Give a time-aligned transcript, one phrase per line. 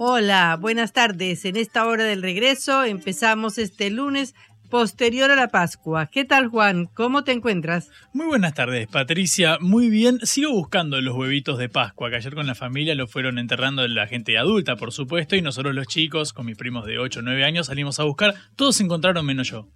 [0.00, 1.44] Hola, buenas tardes.
[1.44, 4.36] En esta hora del regreso empezamos este lunes
[4.70, 6.06] posterior a la Pascua.
[6.06, 6.86] ¿Qué tal Juan?
[6.94, 7.90] ¿Cómo te encuentras?
[8.12, 9.58] Muy buenas tardes, Patricia.
[9.60, 10.20] Muy bien.
[10.22, 14.06] Sigo buscando los huevitos de Pascua, que ayer con la familia lo fueron enterrando la
[14.06, 17.44] gente adulta, por supuesto, y nosotros los chicos, con mis primos de 8 o 9
[17.44, 18.36] años, salimos a buscar.
[18.54, 19.66] Todos se encontraron menos yo.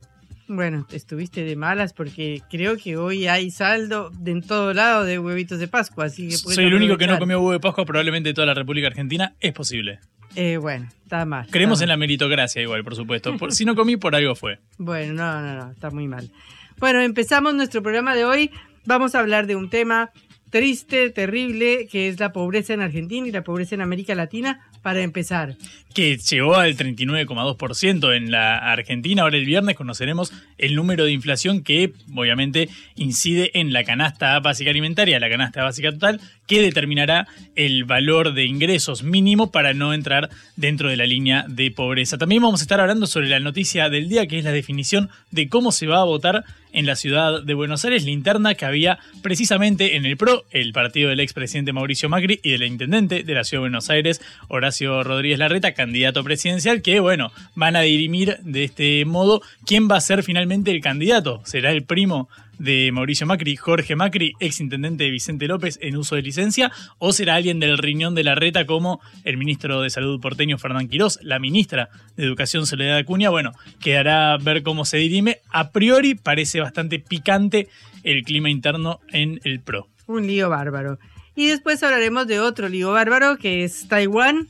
[0.48, 5.19] Bueno, estuviste de malas porque creo que hoy hay saldo de en todo lado de
[5.19, 8.31] huevitos de Pascua, así que Soy el único que no comió huevo de Pascua probablemente
[8.31, 9.35] de toda la República Argentina.
[9.41, 10.01] Es posible.
[10.35, 11.47] Eh, bueno, está mal.
[11.51, 13.37] Creemos en la meritocracia igual, por supuesto.
[13.37, 14.59] Por, si no comí, por algo fue.
[14.79, 16.31] Bueno, no, no, no, está muy mal.
[16.79, 18.51] Bueno, empezamos nuestro programa de hoy.
[18.85, 20.11] Vamos a hablar de un tema
[20.53, 25.00] triste, terrible, que es la pobreza en Argentina y la pobreza en América Latina, para
[25.00, 25.56] empezar.
[25.95, 29.23] Que llegó al 39,2% en la Argentina.
[29.23, 34.70] Ahora el viernes conoceremos el número de inflación que obviamente incide en la canasta básica
[34.70, 40.28] alimentaria, la canasta básica total, que determinará el valor de ingresos mínimo para no entrar
[40.56, 42.19] dentro de la línea de pobreza.
[42.19, 45.48] También vamos a estar hablando sobre la noticia del día, que es la definición de
[45.48, 48.98] cómo se va a votar en la ciudad de Buenos Aires, la interna que había
[49.23, 53.45] precisamente en el PRO, el partido del expresidente Mauricio Macri y del intendente de la
[53.45, 58.64] ciudad de Buenos Aires, Horacio Rodríguez Larreta, candidato presidencial, que bueno, van a dirimir de
[58.64, 61.41] este modo quién va a ser finalmente el candidato.
[61.45, 62.29] ¿Será el primo
[62.62, 67.12] de Mauricio Macri, Jorge Macri, ex intendente de Vicente López en uso de licencia, o
[67.12, 71.18] será alguien del riñón de la reta como el ministro de Salud porteño Fernán Quirós,
[71.22, 73.30] la ministra de Educación Soledad Acuña.
[73.30, 75.40] Bueno, quedará ver cómo se dirime.
[75.51, 77.68] A priori parece bastante picante
[78.05, 79.89] el clima interno en el PRO.
[80.06, 81.01] Un lío bárbaro.
[81.34, 84.46] Y después hablaremos de otro lío bárbaro que es Taiwán.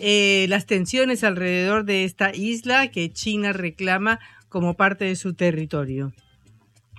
[0.00, 4.18] Eh, las tensiones alrededor de esta isla que China reclama
[4.48, 6.12] como parte de su territorio.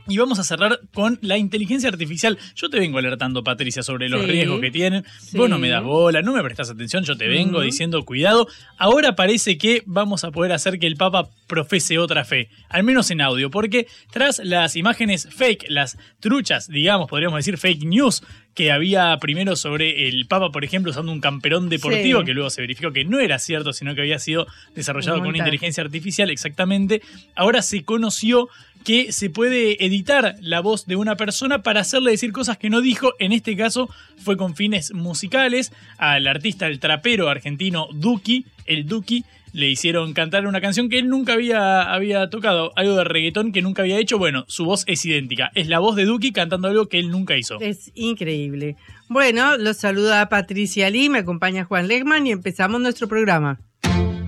[0.08, 2.38] Y vamos a cerrar con la inteligencia artificial.
[2.56, 5.06] Yo te vengo alertando, Patricia, sobre los riesgos que tienen.
[5.34, 8.48] Vos no me das bola, no me prestas atención, yo te vengo diciendo cuidado.
[8.78, 13.12] Ahora parece que vamos a poder hacer que el Papa profese otra fe, al menos
[13.12, 18.72] en audio, porque tras las imágenes fake, las truchas, digamos, podríamos decir fake news, que
[18.72, 22.92] había primero sobre el Papa, por ejemplo, usando un camperón deportivo, que luego se verificó
[22.92, 27.02] que no era cierto, sino que había sido desarrollado con inteligencia artificial, exactamente.
[27.36, 28.50] Ahora se conoció
[28.84, 32.82] que se puede editar la voz de una persona para hacerle decir cosas que no
[32.82, 33.14] dijo.
[33.20, 35.72] En este caso fue con fines musicales.
[35.98, 41.08] Al artista, el trapero argentino Duki, el Duki, le hicieron cantar una canción que él
[41.08, 44.18] nunca había, había tocado, algo de reggaetón que nunca había hecho.
[44.18, 45.52] Bueno, su voz es idéntica.
[45.54, 47.60] Es la voz de Duki cantando algo que él nunca hizo.
[47.62, 48.76] Es increíble.
[49.10, 53.60] Bueno, los saluda Patricia Lee, me acompaña Juan Legman y empezamos nuestro programa.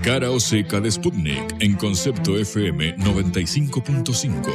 [0.06, 4.54] Cara o seca de Sputnik en concepto FM 95.5.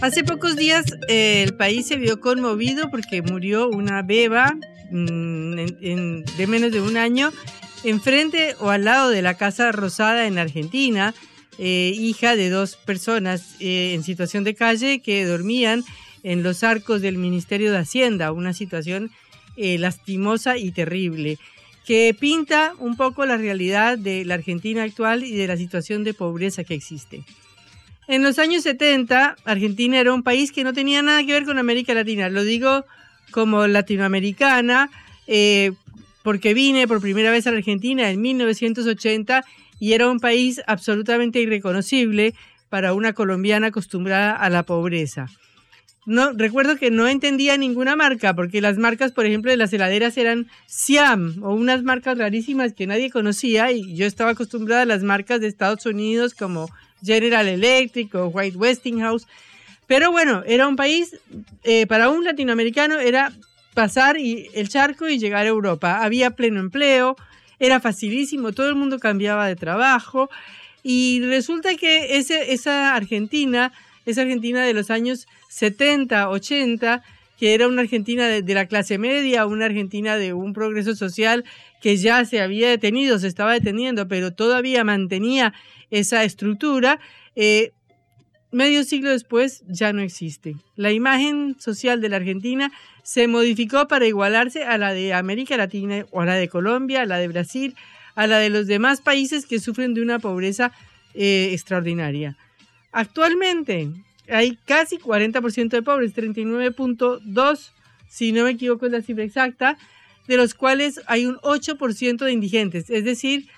[0.00, 4.56] Hace pocos días eh, el país se vio conmovido porque murió una beba
[4.90, 5.56] mm,
[6.38, 7.34] de menos de un año
[7.84, 11.14] enfrente o al lado de la Casa Rosada en Argentina,
[11.58, 15.84] eh, hija de dos personas eh, en situación de calle que dormían
[16.22, 19.10] en los arcos del Ministerio de Hacienda, una situación
[19.58, 21.38] eh, lastimosa y terrible,
[21.84, 26.14] que pinta un poco la realidad de la Argentina actual y de la situación de
[26.14, 27.24] pobreza que existe.
[28.06, 31.58] En los años 70, Argentina era un país que no tenía nada que ver con
[31.58, 32.28] América Latina.
[32.28, 32.84] Lo digo
[33.32, 34.90] como latinoamericana,
[35.26, 35.72] eh,
[36.22, 39.44] porque vine por primera vez a la Argentina en 1980
[39.80, 42.34] y era un país absolutamente irreconocible
[42.68, 45.28] para una colombiana acostumbrada a la pobreza
[46.08, 50.16] no recuerdo que no entendía ninguna marca, porque las marcas, por ejemplo, de las heladeras
[50.16, 55.02] eran Siam o unas marcas rarísimas que nadie conocía y yo estaba acostumbrada a las
[55.02, 56.70] marcas de Estados Unidos como
[57.04, 59.26] General Electric o White Westinghouse.
[59.86, 61.14] Pero bueno, era un país,
[61.62, 63.30] eh, para un latinoamericano era
[63.74, 66.02] pasar y, el charco y llegar a Europa.
[66.02, 67.16] Había pleno empleo,
[67.60, 70.30] era facilísimo, todo el mundo cambiaba de trabajo
[70.82, 73.72] y resulta que esa Argentina
[74.10, 77.02] esa Argentina de los años 70, 80,
[77.38, 81.44] que era una Argentina de, la clase media, una Argentina de un progreso social
[81.80, 85.52] que ya se había detenido, se estaba deteniendo, pero todavía mantenía
[85.90, 86.98] esa estructura,
[87.36, 87.72] eh,
[88.50, 90.56] medio siglo después ya no existe.
[90.74, 92.72] La imagen social de la Argentina
[93.04, 97.06] se modificó para igualarse a la de América Latina o a la de Colombia, a
[97.06, 97.76] la de Brasil,
[98.14, 100.72] a la de los demás países que sufren de una pobreza
[101.14, 102.36] eh, extraordinaria.
[102.92, 103.90] Actualmente
[104.28, 107.70] hay casi 40% de pobres, 39.2,
[108.08, 109.78] si no me equivoco es la cifra exacta,
[110.26, 113.48] de los cuales hay un 8% de indigentes, es decir,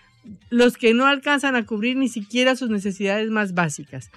[0.50, 4.11] los que no alcanzan a cubrir ni siquiera sus necesidades más básicas.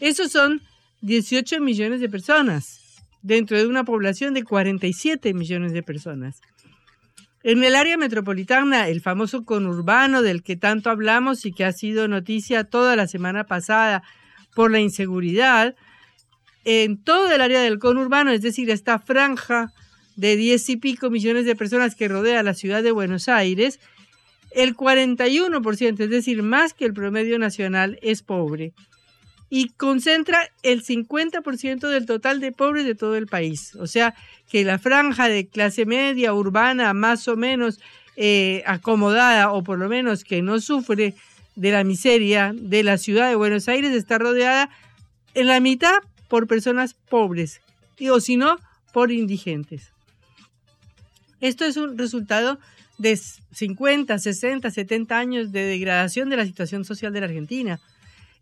[0.00, 0.62] Esos son
[1.00, 2.80] 18 millones de personas
[3.22, 6.40] dentro de una población de 47 millones de personas.
[7.42, 12.08] En el área metropolitana, el famoso conurbano del que tanto hablamos y que ha sido
[12.08, 14.02] noticia toda la semana pasada
[14.56, 15.76] por la inseguridad,
[16.64, 19.70] en todo el área del conurbano, es decir, esta franja
[20.16, 23.78] de 10 y pico millones de personas que rodea la ciudad de Buenos Aires,
[24.52, 28.72] el 41%, es decir, más que el promedio nacional, es pobre
[29.48, 33.76] y concentra el 50% del total de pobres de todo el país.
[33.76, 34.14] O sea,
[34.50, 37.78] que la franja de clase media, urbana, más o menos
[38.16, 41.14] eh, acomodada, o por lo menos que no sufre
[41.56, 44.70] de la miseria de la ciudad de Buenos Aires, está rodeada
[45.34, 45.98] en la mitad
[46.28, 47.60] por personas pobres,
[48.10, 48.58] o si no,
[48.92, 49.90] por indigentes.
[51.40, 52.58] Esto es un resultado
[52.98, 53.18] de
[53.52, 57.80] 50, 60, 70 años de degradación de la situación social de la Argentina.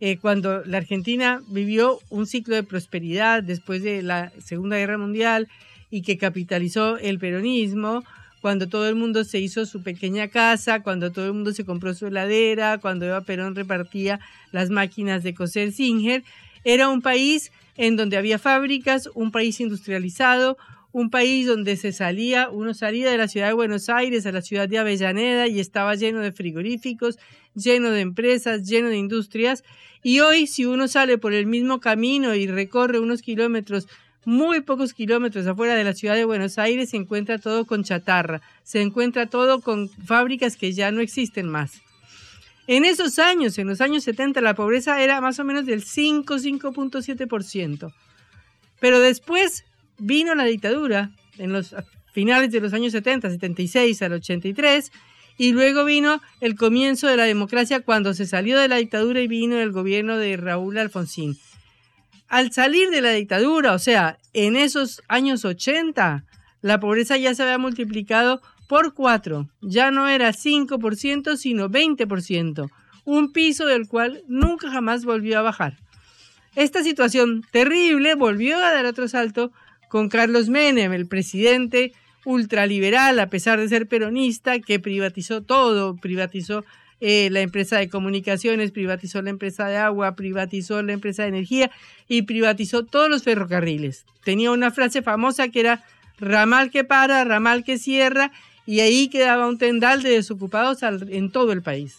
[0.01, 5.49] Eh, cuando la Argentina vivió un ciclo de prosperidad después de la Segunda Guerra Mundial
[5.91, 8.05] y que capitalizó el peronismo,
[8.45, 11.95] cuando todo el mundo se hizo su pequeña casa, cuando todo el mundo se compró
[11.95, 14.21] su heladera, cuando Eva Perón repartía
[14.53, 16.23] las máquinas de coser Singer,
[16.63, 20.59] era un país en donde había fábricas, un país industrializado,
[20.93, 24.43] un país donde se salía, uno salía de la ciudad de Buenos Aires a la
[24.43, 27.19] ciudad de Avellaneda y estaba lleno de frigoríficos,
[27.55, 29.65] lleno de empresas, lleno de industrias.
[30.03, 33.89] Y hoy si uno sale por el mismo camino y recorre unos kilómetros,
[34.25, 38.41] muy pocos kilómetros afuera de la ciudad de Buenos Aires, se encuentra todo con chatarra,
[38.63, 41.83] se encuentra todo con fábricas que ya no existen más.
[42.67, 46.35] En esos años, en los años 70, la pobreza era más o menos del 5,
[46.37, 47.93] 5.7%.
[48.81, 49.65] Pero después
[49.99, 51.75] vino la dictadura en los
[52.13, 54.93] finales de los años 70, 76 al 83,
[55.37, 59.27] y luego vino el comienzo de la democracia cuando se salió de la dictadura y
[59.27, 61.37] vino el gobierno de Raúl Alfonsín.
[62.35, 66.25] Al salir de la dictadura, o sea, en esos años 80,
[66.63, 72.71] la pobreza ya se había multiplicado por cuatro, ya no era 5%, sino 20%,
[73.05, 75.77] un piso del cual nunca jamás volvió a bajar.
[76.57, 79.53] Esta situación terrible volvió a dar otro salto
[79.89, 81.93] con Carlos Menem, el presidente
[82.25, 86.65] ultraliberal, a pesar de ser peronista, que privatizó todo, privatizó
[87.07, 91.71] eh, la empresa de comunicaciones, privatizó la empresa de agua, privatizó la empresa de energía
[92.09, 94.07] y privatizó todos los ferrocarriles.
[94.25, 95.85] Tenía una frase famosa que era
[96.19, 98.33] ramal que para, ramal que cierra,
[98.65, 101.99] y ahí quedaba un tendal de desocupados en todo el país.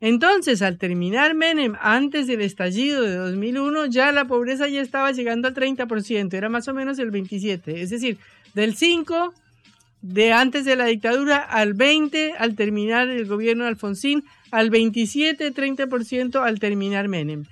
[0.00, 5.46] Entonces, al terminar Menem, antes del estallido de 2001, ya la pobreza ya estaba llegando
[5.46, 8.16] al 30%, era más o menos el 27%, es decir,
[8.54, 9.34] del 5%
[10.06, 15.52] de antes de la dictadura al 20% al terminar el gobierno de Alfonsín, al 27,
[15.52, 17.44] 30% al terminar Menem.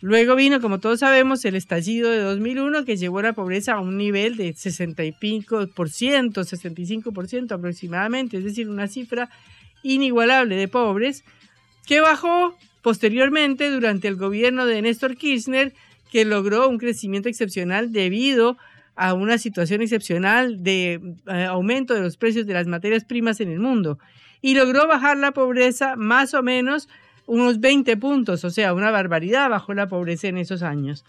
[0.00, 3.96] Luego vino, como todos sabemos, el estallido de 2001 que llevó la pobreza a un
[3.96, 9.28] nivel de 60 y pico por ciento, 65% aproximadamente, es decir, una cifra
[9.82, 11.24] inigualable de pobres,
[11.86, 15.72] que bajó posteriormente durante el gobierno de Néstor Kirchner,
[16.10, 22.16] que logró un crecimiento excepcional debido a una situación excepcional de eh, aumento de los
[22.16, 23.98] precios de las materias primas en el mundo
[24.40, 26.88] y logró bajar la pobreza más o menos
[27.26, 31.04] unos 20 puntos, o sea, una barbaridad bajó la pobreza en esos años.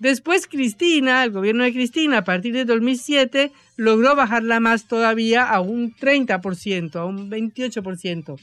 [0.00, 5.60] Después Cristina, el gobierno de Cristina, a partir de 2007, logró bajarla más todavía a
[5.60, 8.36] un 30%, a un 28%.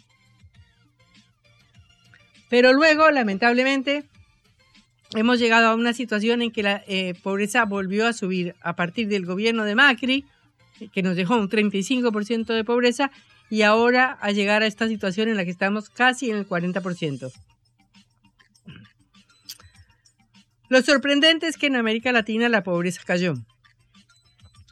[2.50, 4.06] Pero luego, lamentablemente,
[5.16, 9.08] hemos llegado a una situación en que la eh, pobreza volvió a subir a partir
[9.08, 10.26] del gobierno de Macri,
[10.94, 13.12] que nos dejó un 35% de pobreza,
[13.50, 17.32] y ahora a llegar a esta situación en la que estamos casi en el 40%.
[20.70, 23.34] Lo sorprendente es que en América Latina la pobreza cayó.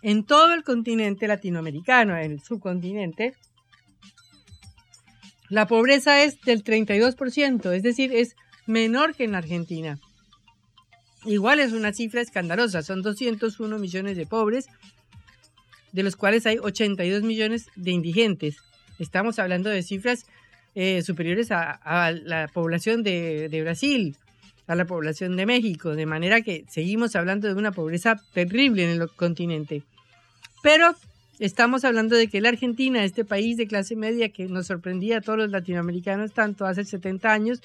[0.03, 3.33] En todo el continente latinoamericano, en el subcontinente,
[5.49, 8.35] la pobreza es del 32%, es decir, es
[8.67, 9.99] menor que en Argentina.
[11.25, 14.67] Igual es una cifra escandalosa, son 201 millones de pobres,
[15.91, 18.57] de los cuales hay 82 millones de indigentes.
[18.99, 20.25] Estamos hablando de cifras
[20.75, 24.15] eh, superiores a, la población de, de Brasil,
[24.67, 29.01] a la población de México, de manera que seguimos hablando de una pobreza terrible en
[29.01, 29.83] el continente.
[30.61, 30.95] Pero
[31.39, 35.21] estamos hablando de que la Argentina, este país de clase media que nos sorprendía a
[35.21, 37.61] todos los latinoamericanos tanto hace 70 años,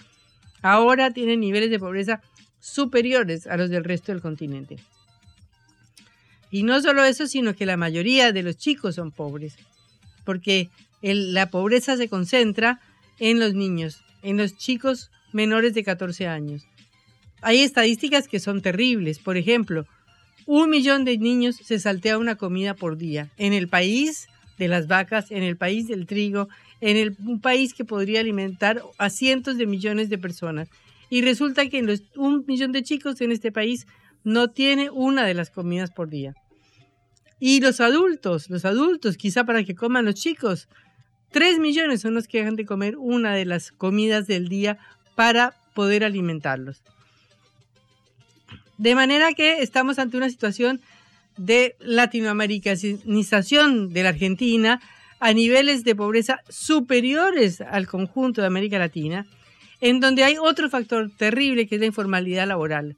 [0.62, 2.22] ahora tiene niveles de pobreza
[2.62, 4.76] superiores a los del resto del continente.
[6.50, 9.56] Y no solo eso, sino que la mayoría de los chicos son pobres,
[10.24, 10.70] porque
[11.02, 12.80] la pobreza se concentra
[13.18, 16.62] en los niños, en los chicos menores de 14 años.
[17.40, 19.18] Hay estadísticas que son terribles.
[19.18, 19.86] Por ejemplo,
[20.46, 23.30] un millón de niños se saltea una comida por día.
[23.38, 24.28] En el país
[24.58, 26.48] de las vacas, en el país del trigo,
[26.80, 30.68] en el, un país que podría alimentar a cientos de millones de personas.
[31.12, 31.84] Y resulta que
[32.16, 33.86] un millón de chicos en este país
[34.24, 36.32] no tiene una de las comidas por día.
[37.38, 40.68] Y los adultos, los adultos, quizá para que coman los chicos,
[41.30, 44.78] tres millones son los que dejan de comer una de las comidas del día
[45.14, 46.80] para poder alimentarlos.
[48.78, 50.80] De manera que estamos ante una situación
[51.36, 54.80] de latinoamericanización de la Argentina
[55.20, 59.26] a niveles de pobreza superiores al conjunto de América Latina,
[59.82, 62.96] en donde hay otro factor terrible que es la informalidad laboral,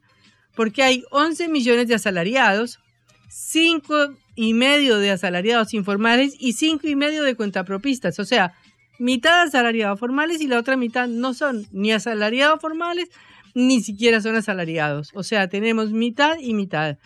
[0.55, 2.79] porque hay 11 millones de asalariados,
[3.27, 8.53] 5 y medio de asalariados informales y 5 y medio de cuentapropistas, o sea,
[8.99, 13.09] mitad asalariados formales y la otra mitad no son ni asalariados formales
[13.55, 15.11] ni siquiera son asalariados.
[15.15, 16.97] O sea, tenemos mitad y mitad.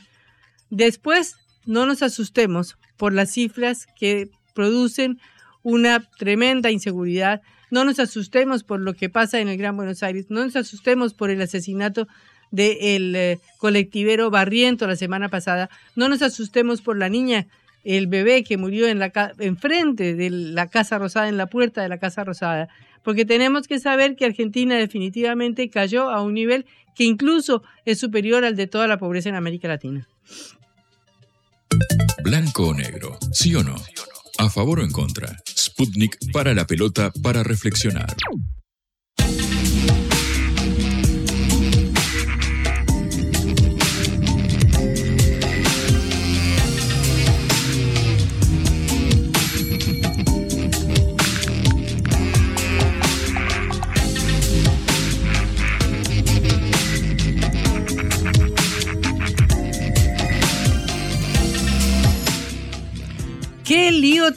[0.69, 5.19] Después, no nos asustemos por las cifras que producen
[5.61, 7.41] una tremenda inseguridad.
[7.71, 10.27] No nos asustemos por lo que pasa en el Gran Buenos Aires.
[10.29, 12.07] No nos asustemos por el asesinato
[12.51, 15.69] del eh, colectivero Barriento la semana pasada.
[15.95, 17.47] No nos asustemos por la niña,
[17.83, 21.89] el bebé que murió en la enfrente de la Casa Rosada, en la puerta de
[21.89, 22.69] la Casa Rosada
[23.03, 28.43] porque tenemos que saber que Argentina definitivamente cayó a un nivel que incluso es superior
[28.43, 30.07] al de toda la pobreza en América Latina.
[32.23, 33.75] Blanco o negro, sí o no.
[34.37, 35.37] A favor o en contra.
[35.79, 38.13] Sputnik para la pelota para reflexionar.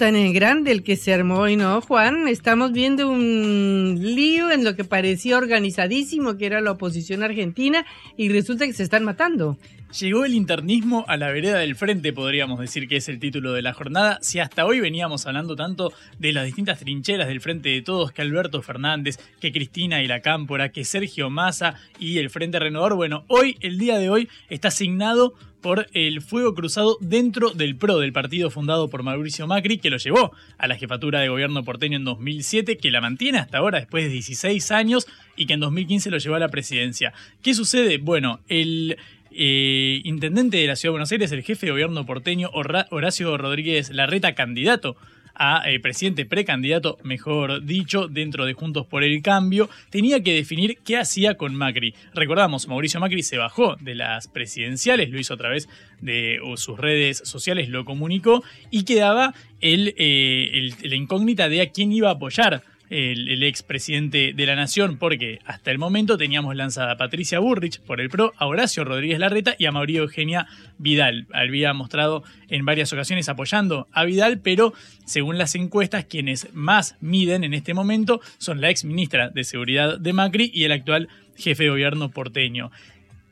[0.02, 2.26] Tan grande el que se armó hoy, ¿no, Juan?
[2.26, 8.28] Estamos viendo un lío en lo que parecía organizadísimo, que era la oposición argentina, y
[8.28, 9.58] resulta que se están matando.
[10.00, 13.60] Llegó el internismo a la vereda del frente, podríamos decir que es el título de
[13.60, 14.18] la jornada.
[14.22, 18.22] Si hasta hoy veníamos hablando tanto de las distintas trincheras del frente de todos, que
[18.22, 23.24] Alberto Fernández, que Cristina y la Cámpora, que Sergio Massa y el Frente Renovador, bueno,
[23.28, 28.14] hoy, el día de hoy, está asignado por el fuego cruzado dentro del PRO, del
[28.14, 32.04] partido fundado por Mauricio Macri, que lo llevó a la jefatura de gobierno porteño en
[32.04, 35.06] 2007, que la mantiene hasta ahora después de 16 años
[35.36, 37.12] y que en 2015 lo llevó a la presidencia.
[37.42, 37.98] ¿Qué sucede?
[37.98, 38.96] Bueno, el
[39.36, 43.90] eh, intendente de la Ciudad de Buenos Aires, el jefe de gobierno porteño Horacio Rodríguez
[43.90, 44.96] Larreta, candidato
[45.34, 50.76] a eh, presidente precandidato, mejor dicho, dentro de Juntos por el Cambio, tenía que definir
[50.84, 51.94] qué hacía con Macri.
[52.14, 55.70] Recordamos, Mauricio Macri se bajó de las presidenciales, lo hizo a través
[56.02, 61.70] de sus redes sociales, lo comunicó, y quedaba el, eh, el- la incógnita de a
[61.70, 62.62] quién iba a apoyar
[62.92, 67.80] el, el expresidente de la Nación, porque hasta el momento teníamos lanzada a Patricia Burrich
[67.80, 70.46] por el PRO, a Horacio Rodríguez Larreta y a María Eugenia
[70.78, 71.26] Vidal.
[71.32, 74.74] Había mostrado en varias ocasiones apoyando a Vidal, pero
[75.06, 79.98] según las encuestas, quienes más miden en este momento son la ex ministra de Seguridad
[79.98, 82.70] de Macri y el actual jefe de gobierno porteño.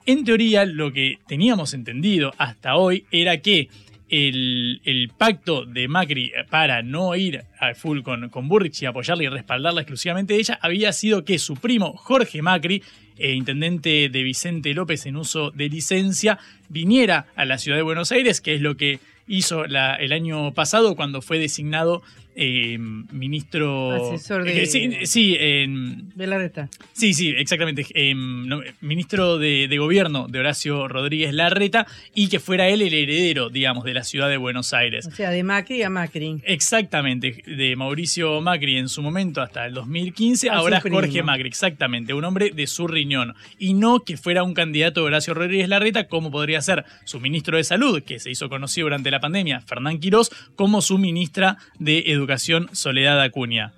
[0.07, 3.69] En teoría, lo que teníamos entendido hasta hoy era que
[4.11, 9.29] el, pacto de Macri para no ir al full con, con Burrich y apoyarla y
[9.29, 12.83] respaldarla exclusivamente de ella había sido que su primo Jorge Macri,
[13.17, 16.39] eh, intendente de Vicente López en uso de licencia,
[16.69, 18.99] viniera a la ciudad de Buenos Aires, que es lo que
[19.29, 22.03] hizo el año pasado cuando fue designado
[22.43, 24.15] eh, ministro...
[24.15, 26.69] Asesor de- eh, sí, sí, en- De la reta.
[26.95, 27.87] Sí, sí, exactamente.
[28.15, 33.51] No, ministro de, de Gobierno de Horacio Rodríguez Larreta y que fuera él el heredero,
[33.51, 35.07] digamos, de la ciudad de Buenos Aires.
[35.07, 36.41] O sea, de Macri a Macri.
[36.45, 40.81] Exactamente, de Mauricio Macri en su momento hasta el 2015, A su ahora.
[40.81, 43.35] Jorge Macri, exactamente, un hombre de su riñón.
[43.59, 47.59] Y no que fuera un candidato de Horacio Rodríguez Larreta, como podría ser su ministro
[47.59, 52.05] de Salud, que se hizo conocido durante la pandemia, Fernán Quirós, como su ministra de
[52.07, 52.30] Educación,
[52.73, 53.73] Soledad Acuña.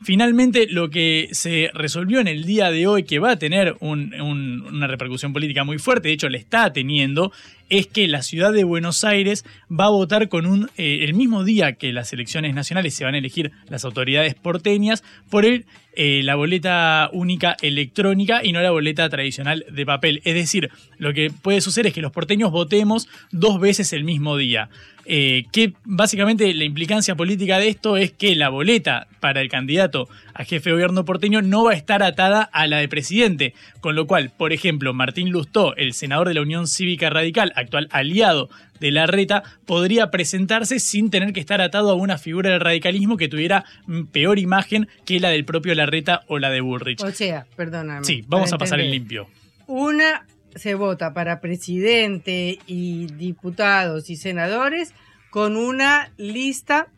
[0.00, 4.14] Finalmente, lo que se resolvió en el día de hoy, que va a tener un-
[4.20, 7.32] un- una repercusión política muy fuerte, de hecho le está teniendo,
[7.68, 11.42] es que la ciudad de Buenos Aires va a votar con un eh, el mismo
[11.42, 15.66] día que las elecciones nacionales se van a elegir las autoridades porteñas por el,
[16.00, 20.22] eh, la boleta única electrónica y no la boleta tradicional de papel.
[20.24, 24.36] Es decir, lo que puede suceder es que los porteños votemos dos veces el mismo
[24.36, 24.68] día.
[25.10, 30.06] Eh, que básicamente la implicancia política de esto es que la boleta para el candidato
[30.34, 33.96] a jefe de gobierno porteño no va a estar atada a la de presidente, con
[33.96, 38.50] lo cual, por ejemplo, Martín Lustó, el senador de la Unión Cívica Radical, actual aliado
[38.80, 43.16] de la reta, podría presentarse sin tener que estar atado a una figura del radicalismo
[43.16, 47.02] que tuviera mm, peor imagen que la del propio Larreta o la de Bullrich.
[47.02, 48.04] O sea, perdóname.
[48.04, 49.00] Sí, vamos a pasar en entender.
[49.00, 49.28] limpio.
[49.66, 54.92] Una se vota para presidente y diputados y senadores
[55.30, 56.88] con una lista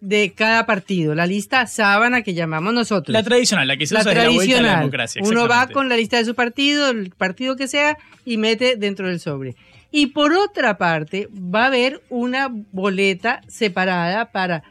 [0.00, 3.12] de cada partido, la lista sábana que llamamos nosotros.
[3.12, 4.78] La tradicional, la que se la usa desde la vuelta a la tradicional.
[4.80, 5.22] democracia.
[5.24, 9.08] Uno va con la lista de su partido, el partido que sea, y mete dentro
[9.08, 9.56] del sobre.
[9.90, 14.62] Y por otra parte, va a haber una boleta separada para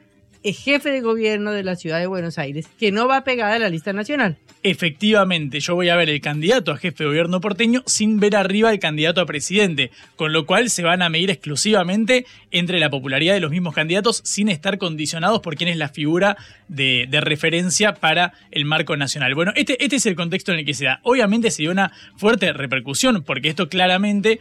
[0.44, 3.60] el jefe de gobierno de la ciudad de Buenos Aires, que no va pegada a
[3.60, 4.38] la lista nacional.
[4.64, 8.72] efectivamente yo voy a ver el candidato a jefe de gobierno porteño sin ver arriba
[8.72, 13.34] el candidato a presidente, con lo cual se van a medir exclusivamente entre la popularidad
[13.34, 18.34] de los mismos candidatos sin estar condicionados por quién es la figura de, referencia para
[18.52, 19.36] el marco nacional.
[19.36, 21.00] Bueno, este, este es el contexto en el que se da.
[21.04, 24.40] Obviamente se dio una fuerte repercusión, porque esto claramente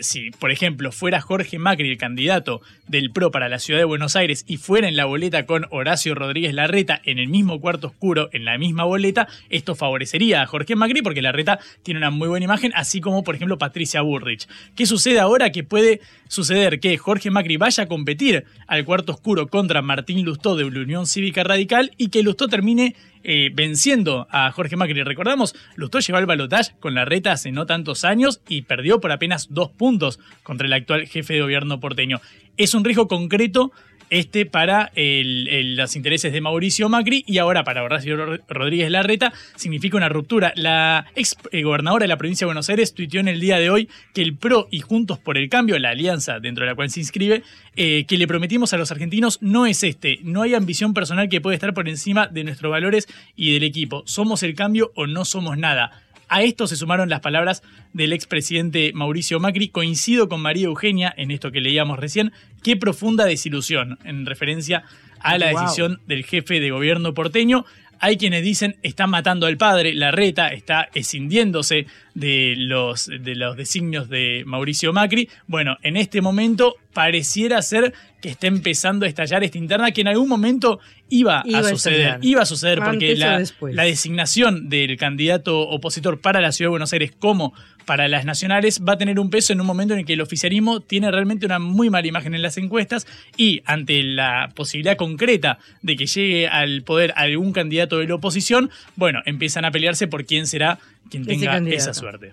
[0.00, 4.16] si, por ejemplo, fuera Jorge Macri el candidato del PRO para la ciudad de Buenos
[4.16, 8.28] Aires y fuera en la boleta con Horacio Rodríguez Larreta en el mismo cuarto oscuro,
[8.32, 12.44] en la misma boleta, esto favorecería a Jorge Macri porque Larreta tiene una muy buena
[12.44, 14.48] imagen, así como, por ejemplo, Patricia Burrich.
[14.74, 15.50] ¿Qué sucede ahora?
[15.50, 20.56] Que puede suceder que Jorge Macri vaya a competir al cuarto oscuro contra Martín Lustó
[20.56, 25.02] de la Unión Cívica Radical y que Lustó termine eh, venciendo a Jorge Macri.
[25.02, 29.12] Recordamos, Lustó llegó al balotaje con la reta hace no tantos años y perdió por
[29.12, 32.20] apenas dos puntos contra el actual jefe de gobierno porteño.
[32.56, 33.72] Es un riesgo concreto
[34.10, 39.96] este para los intereses de Mauricio Macri y ahora para Horacio Ro- Rodríguez Larreta significa
[39.96, 40.52] una ruptura.
[40.56, 43.70] La ex eh, gobernadora de la provincia de Buenos Aires tuiteó en el día de
[43.70, 46.90] hoy que el PRO y Juntos por el Cambio, la alianza dentro de la cual
[46.90, 47.42] se inscribe,
[47.76, 50.18] eh, que le prometimos a los argentinos no es este.
[50.22, 54.02] No hay ambición personal que puede estar por encima de nuestros valores y del equipo.
[54.06, 56.02] Somos el cambio o no somos nada.
[56.28, 57.62] A esto se sumaron las palabras
[57.92, 59.68] del expresidente Mauricio Macri.
[59.68, 62.32] Coincido con María Eugenia en esto que leíamos recién.
[62.62, 64.82] Qué profunda desilusión en referencia
[65.20, 65.60] a la Wow.
[65.62, 67.64] decisión del jefe de gobierno porteño.
[68.00, 73.56] Hay quienes dicen está matando al padre, la reta está escindiéndose de los, de los
[73.56, 75.28] designios de Mauricio Macri.
[75.46, 80.08] Bueno, en este momento pareciera ser que está empezando a estallar esta interna que en
[80.08, 82.18] algún momento iba, Iba a suceder.
[82.22, 86.92] Iba a suceder porque la, la designación del candidato opositor para la ciudad de Buenos
[86.92, 87.52] Aires como
[87.86, 90.20] para las nacionales va a tener un peso en un momento en el que el
[90.20, 95.58] oficialismo tiene realmente una muy mala imagen en las encuestas y ante la posibilidad concreta
[95.82, 100.26] de que llegue al poder algún candidato de la oposición, bueno, empiezan a pelearse por
[100.26, 102.32] quién será quien tenga esa suerte.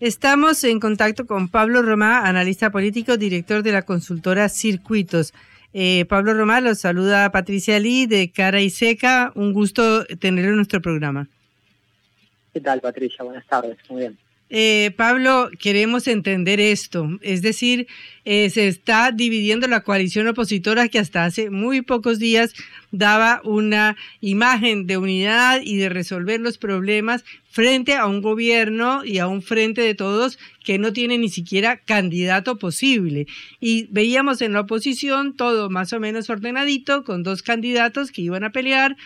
[0.00, 5.32] Estamos en contacto con Pablo Romá, analista político, director de la consultora Circuitos.
[5.72, 9.32] Eh, Pablo Romá los saluda Patricia Lee de Cara y Seca.
[9.34, 11.28] Un gusto tenerlo en nuestro programa.
[12.52, 13.24] ¿Qué tal, Patricia?
[13.24, 13.78] Buenas tardes.
[13.88, 14.18] Muy bien.
[14.56, 17.18] Eh, Pablo, queremos entender esto.
[17.22, 17.88] Es decir,
[18.24, 22.54] eh, se está dividiendo la coalición opositora que hasta hace muy pocos días
[22.92, 29.18] daba una imagen de unidad y de resolver los problemas frente a un gobierno y
[29.18, 33.26] a un frente de todos que no tiene ni siquiera candidato posible.
[33.58, 38.44] Y veíamos en la oposición todo más o menos ordenadito, con dos candidatos que iban
[38.44, 38.96] a pelear,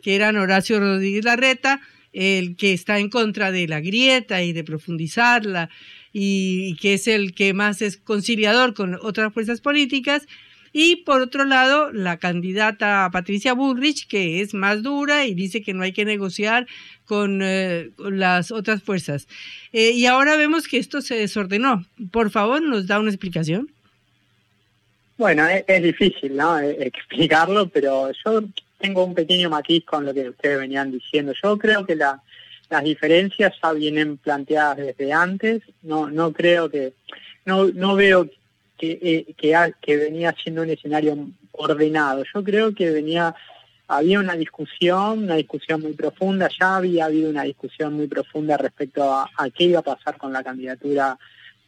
[0.00, 1.82] que eran Horacio Rodríguez Larreta,
[2.14, 5.68] el que está en contra de la grieta y de profundizarla
[6.12, 10.26] y, que es el que más es conciliador con otras fuerzas políticas.
[10.72, 15.74] Y por otro lado, la candidata Patricia Bullrich, que es más dura y dice que
[15.74, 16.66] no hay que negociar
[17.04, 19.28] con, eh, las otras fuerzas.
[19.72, 21.84] Eh, y ahora vemos que esto se desordenó.
[22.10, 23.70] Por favor, nos da una explicación.
[25.16, 26.58] Bueno, es, es difícil, ¿no?
[26.58, 28.42] E- explicarlo, pero yo
[28.78, 31.32] tengo un pequeño matiz con lo que ustedes venían diciendo.
[31.42, 32.22] Yo creo que la,
[32.70, 35.62] las diferencias ya vienen planteadas desde antes.
[35.82, 36.94] No, no creo que,
[37.44, 38.28] no, no veo
[38.76, 41.16] que, eh, que, venía siendo un escenario
[41.52, 42.24] ordenado.
[42.34, 43.34] Yo creo que venía,
[43.88, 46.48] había una discusión, una discusión muy profunda.
[46.60, 50.42] Ya había habido una discusión muy profunda respecto a qué iba a pasar con la
[50.42, 51.18] candidatura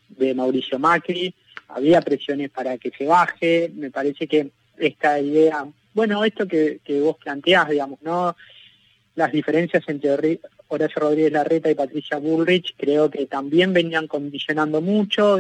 [0.09, 1.35] de Mauricio Macri,
[1.69, 7.17] había presiones para que se baje, me parece que esta idea, bueno, esto que, vos
[7.17, 8.37] planteás, digamos, ¿no?
[9.15, 15.39] Las diferencias entre Horacio Rodríguez Larreta y Patricia Bullrich creo que también venían condicionando mucho.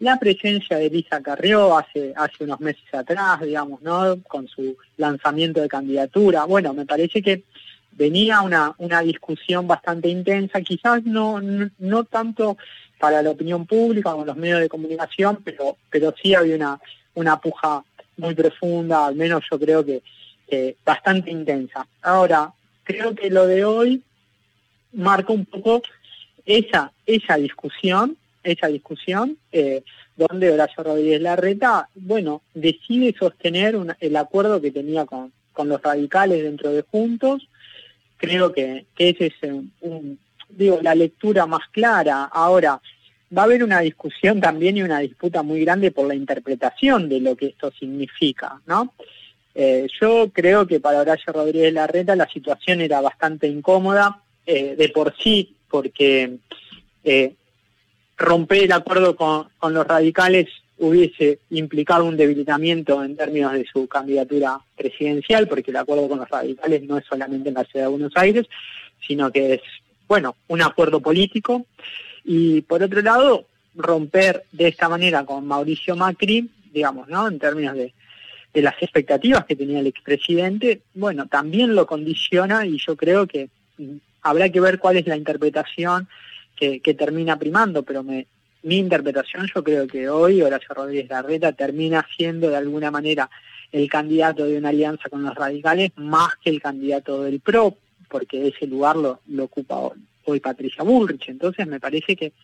[0.00, 4.18] La presencia de Elisa Carrió hace, hace unos meses atrás, digamos, ¿no?
[4.26, 6.46] Con su lanzamiento de candidatura.
[6.46, 7.42] Bueno, me parece que
[7.90, 12.56] venía una, una discusión bastante intensa, quizás no, no, no tanto
[12.98, 16.80] para la opinión pública o los medios de comunicación, pero, pero sí había una,
[17.14, 17.84] una puja
[18.16, 20.02] muy profunda, al menos yo creo que,
[20.84, 21.86] bastante intensa.
[22.02, 22.52] Ahora,
[22.84, 24.02] creo que lo de hoy
[24.92, 25.80] marca un poco
[26.44, 29.82] esa, esa discusión, esa discusión, eh,
[30.14, 36.42] donde Horacio Rodríguez Larreta, bueno, decide sostener el acuerdo que tenía con, con los radicales
[36.42, 37.48] dentro de Juntos.
[38.18, 39.52] Creo que, que ese es
[40.50, 42.24] digo, la lectura más clara.
[42.24, 42.80] Ahora,
[43.36, 47.20] va a haber una discusión también y una disputa muy grande por la interpretación de
[47.20, 48.92] lo que esto significa, ¿no?
[49.54, 54.88] Eh, yo creo que para Horacio Rodríguez Larreta la situación era bastante incómoda eh, de
[54.88, 56.38] por sí, porque
[57.04, 57.34] eh,
[58.16, 63.86] romper el acuerdo con, con los radicales hubiese implicado un debilitamiento en términos de su
[63.86, 67.90] candidatura presidencial, porque el acuerdo con los radicales no es solamente en la ciudad de
[67.90, 68.46] Buenos Aires,
[69.06, 69.60] sino que es,
[70.12, 71.64] bueno, un acuerdo político.
[72.22, 77.26] Y por otro lado, romper de esta manera con Mauricio Macri, digamos, ¿no?
[77.26, 77.94] En términos de,
[78.52, 83.48] de las expectativas que tenía el expresidente, bueno, también lo condiciona y yo creo que
[83.78, 86.06] mm, habrá que ver cuál es la interpretación
[86.54, 88.26] que, termina primando, pero mi
[88.62, 93.30] interpretación yo creo que hoy Horacio Rodríguez Larreta termina siendo de alguna manera
[93.72, 97.78] el candidato de una alianza con los radicales más que el candidato del PRO,
[98.12, 99.90] porque ese lugar lo, ocupa
[100.26, 101.30] hoy, Patricia Bullrich.
[101.30, 102.34] Entonces me parece que,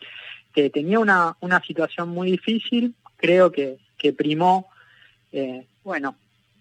[0.71, 3.79] tenía una, situación muy difícil, creo que,
[4.17, 4.67] primó,
[5.31, 6.17] eh, bueno,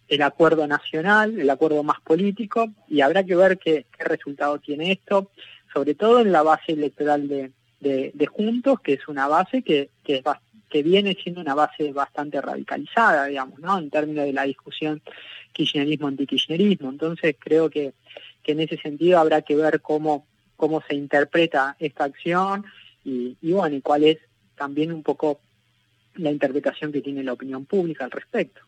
[0.10, 5.32] el acuerdo nacional, el acuerdo más político, y habrá que ver qué, resultado tiene esto,
[5.74, 11.18] sobre todo en la base electoral de, Juntos, que es una base que, que viene
[11.24, 13.80] siendo una base bastante radicalizada, digamos, ¿no?
[13.80, 15.02] En términos de la discusión
[15.54, 16.90] kirchnerismo-antikirchnerismo.
[16.90, 17.94] Entonces creo que,
[18.48, 22.66] que en ese sentido habrá que ver cómo, cómo se interpreta esta acción
[23.04, 24.18] y, bueno, y cuál es
[24.56, 25.42] también un poco
[26.16, 28.62] la interpretación que tiene la opinión pública al respecto.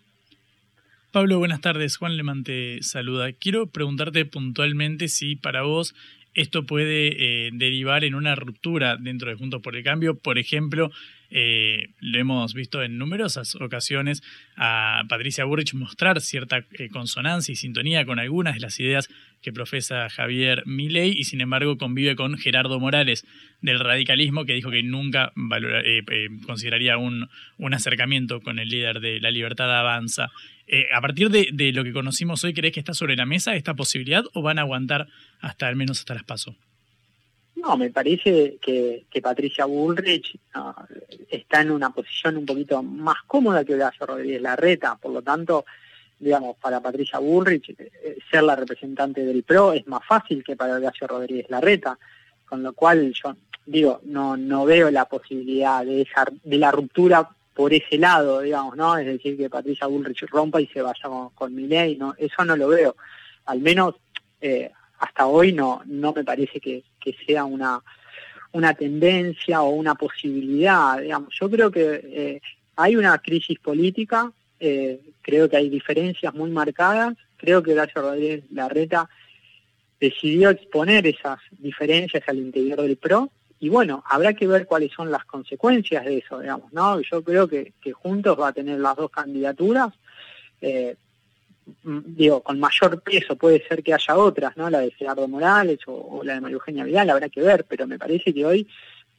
[1.12, 1.98] Pablo, buenas tardes.
[1.98, 3.32] Juan Lemán te saluda.
[3.32, 5.96] Quiero preguntarte puntualmente si para vos
[6.36, 10.16] esto puede eh, derivar en una ruptura dentro de Juntos por el Cambio.
[10.16, 10.92] Por ejemplo,
[11.32, 14.24] eh, lo hemos visto en numerosas ocasiones
[14.56, 19.10] a Patricia Burrich mostrar cierta eh, consonancia y sintonía con algunas de las ideas
[19.42, 23.26] que profesa Javier Milei y sin embargo convive con Gerardo Morales
[23.62, 25.32] del radicalismo que dijo que nunca
[25.86, 30.30] eh, eh, consideraría un, un acercamiento con el líder de La Libertad Avanza.
[30.72, 33.74] Eh, a partir de, lo que conocimos hoy, ¿crees que está sobre la mesa esta
[33.74, 35.08] posibilidad o van a aguantar
[35.42, 36.56] hasta al menos hasta las pasos?
[37.56, 40.38] No, me parece que, Patricia Bullrich
[41.30, 45.66] está en una posición un poquito más cómoda que Horacio Rodríguez Larreta, por lo tanto,
[46.20, 50.76] digamos, para Patricia Bullrich eh, ser la representante del PRO es más fácil que para
[50.76, 51.98] Horacio Rodríguez Larreta,
[52.46, 57.30] con lo cual yo digo, no, no veo la posibilidad de, esa, de la ruptura
[57.54, 58.98] por ese lado, digamos, ¿no?
[58.98, 62.56] Es decir, que Patricia Bullrich rompa y se vaya con, con Milei, no, eso no
[62.56, 62.96] lo veo.
[63.46, 63.96] Al menos
[64.42, 67.82] eh, hasta hoy no, no me parece que, que sea una,
[68.54, 71.34] una tendencia o una posibilidad, digamos.
[71.40, 72.42] Yo creo que eh,
[72.76, 78.44] hay una crisis política, eh, creo que hay diferencias muy marcadas, creo que Horacio Rodríguez
[78.52, 79.10] Larreta
[80.00, 85.12] decidió exponer esas diferencias al interior del PRO, y bueno, habrá que ver cuáles son
[85.12, 87.02] las consecuencias de eso, digamos, ¿no?
[87.02, 89.94] Yo creo que, Juntos va a tener las dos candidaturas,
[90.62, 90.96] eh,
[91.84, 94.70] digo, con mayor peso puede ser que haya otras, ¿no?
[94.70, 97.86] La de Gerardo Morales o, o la de María Eugenia Vidal, habrá que ver, pero
[97.86, 98.68] me parece que hoy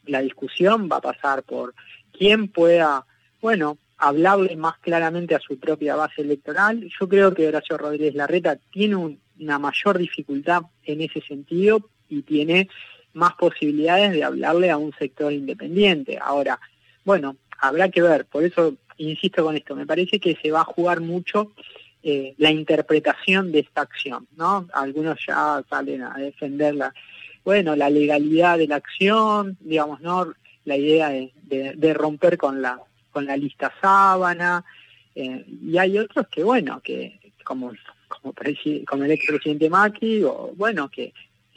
[0.07, 1.75] la discusión va a pasar por
[2.11, 3.05] quién pueda,
[3.43, 6.89] bueno, hablarle más claramente a su propia base electoral.
[6.99, 12.23] Yo creo que Horacio Rodríguez Larreta tiene un- una mayor dificultad en ese sentido y
[12.23, 12.69] tiene
[13.13, 16.19] más posibilidades de hablarle a un sector independiente.
[16.21, 16.59] Ahora,
[17.05, 20.65] bueno, habrá que ver, por eso insisto con esto, me parece que se va a
[20.65, 21.53] jugar mucho
[22.03, 24.67] eh, la interpretación de esta acción, ¿no?
[24.73, 26.95] Algunos ya salen a defender la,
[27.45, 30.33] bueno, la legalidad de la acción, digamos, ¿no?
[30.65, 32.81] La idea de, romper con la,
[33.11, 34.65] con la lista sábana,
[35.15, 37.73] eh, y hay otros que, bueno, que como,
[38.09, 38.35] como,
[38.87, 41.13] como el expresidente Macri, o bueno, que,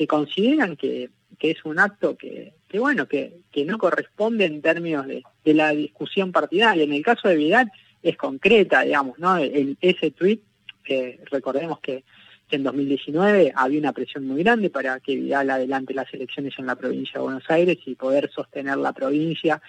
[0.08, 5.08] consideran que, que es un acto que, que bueno, que, que no corresponde en términos
[5.08, 6.84] de, de la discusión partidaria.
[6.84, 9.38] En el caso de Vidal es concreta, digamos, ¿no?
[9.38, 10.42] El, ese tuit,
[10.84, 12.04] que recordemos que
[12.52, 16.76] en 2019 había una presión muy grande para que Vidal adelante las elecciones en la
[16.76, 19.62] provincia de Buenos Aires y poder sostener la provincia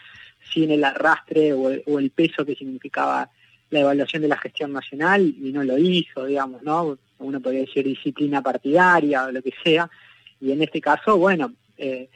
[0.52, 3.28] sin el arrastre o el, peso que significaba
[3.70, 6.98] la evaluación de la gestión nacional y no lo hizo, digamos, ¿no?
[7.18, 9.90] Uno podría decir disciplina partidaria o lo que sea,
[10.40, 12.08] y en este caso, bueno, eh,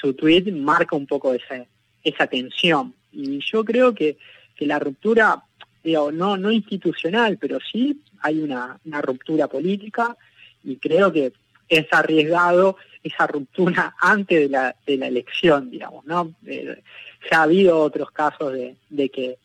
[0.00, 2.94] su tweet marca un poco esa, tensión.
[3.12, 4.16] Y yo creo que,
[4.60, 5.42] la ruptura,
[5.82, 10.16] digo, no, no institucional, pero sí hay una ruptura política
[10.62, 11.32] y creo que
[11.68, 16.32] es arriesgado esa ruptura antes de la, de la elección, digamos, ¿no?
[16.46, 16.82] Eh,
[17.30, 19.38] ya ha habido otros casos de, de, que,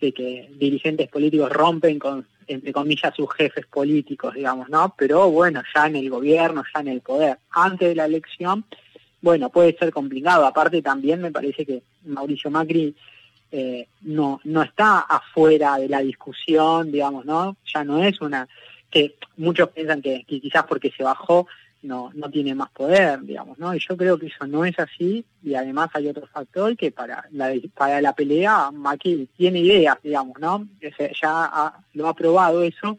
[0.00, 4.94] de que dirigentes políticos rompen con, entre comillas, sus jefes políticos, digamos, ¿no?
[4.98, 8.64] Pero bueno, ya en el gobierno, ya en el poder, antes de la elección,
[9.22, 10.46] bueno, puede ser complicado.
[10.46, 12.94] Aparte también me parece que Mauricio Macri
[13.52, 17.56] eh, no, no está afuera de la discusión, digamos, ¿no?
[17.72, 18.48] Ya no es una
[18.90, 21.46] que muchos piensan que, quizás porque se bajó
[21.82, 23.74] no, no tiene más poder, digamos, ¿no?
[23.74, 27.24] Y yo creo que eso no es así y además hay otro factor que para
[27.30, 30.68] la, para la pelea Macri tiene ideas, digamos, ¿no?
[31.20, 32.98] Ya lo ha probado eso,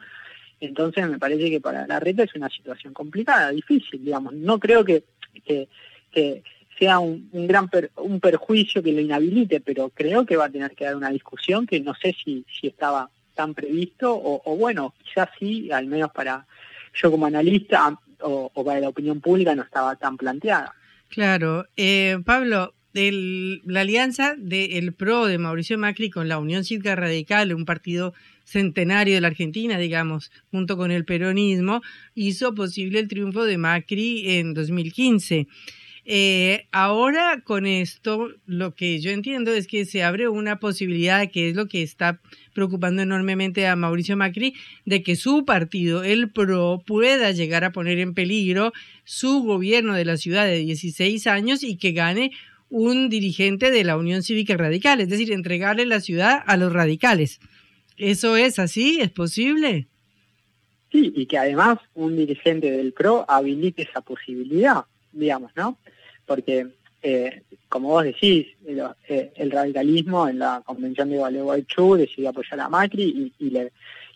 [0.62, 4.34] entonces me parece que para la reta es una situación complicada, difícil, digamos.
[4.34, 5.04] No creo que,
[5.44, 6.44] que,
[6.78, 10.86] sea un, gran un perjuicio que lo inhabilite, pero creo que va a tener que
[10.86, 15.72] dar una discusión que no sé si, si estaba tan previsto o, bueno, quizás sí,
[15.72, 16.46] al menos para
[16.94, 20.74] yo como analista o, para la opinión pública no estaba tan planteada.
[21.10, 27.54] Claro, eh, Pablo, la alianza del PRO de Mauricio Macri con la Unión Cívica Radical,
[27.54, 31.82] un partido centenario de la Argentina, digamos, junto con el peronismo,
[32.16, 35.48] hizo posible el triunfo de Macri en 2015.
[36.04, 41.50] Eh, ahora con esto, lo que yo entiendo es que se abre una posibilidad, que
[41.50, 42.20] es lo que está
[42.54, 48.00] preocupando enormemente a Mauricio Macri, de que su partido, el PRO, pueda llegar a poner
[48.00, 52.32] en peligro su gobierno de la ciudad de 16 años y que gane
[52.70, 57.40] un dirigente de la Unión Cívica Radical, es decir, entregarle la ciudad a los radicales.
[57.98, 59.00] ¿Eso es así?
[59.02, 59.88] ¿Es posible?
[60.92, 65.78] Sí, y que además un dirigente del PRO habilite esa posibilidad digamos, ¿no?
[66.26, 66.68] Porque,
[67.02, 68.48] eh, como vos decís,
[69.08, 73.72] eh, el, radicalismo en la convención de Gualeguaychú decidió apoyar a Macri y, le,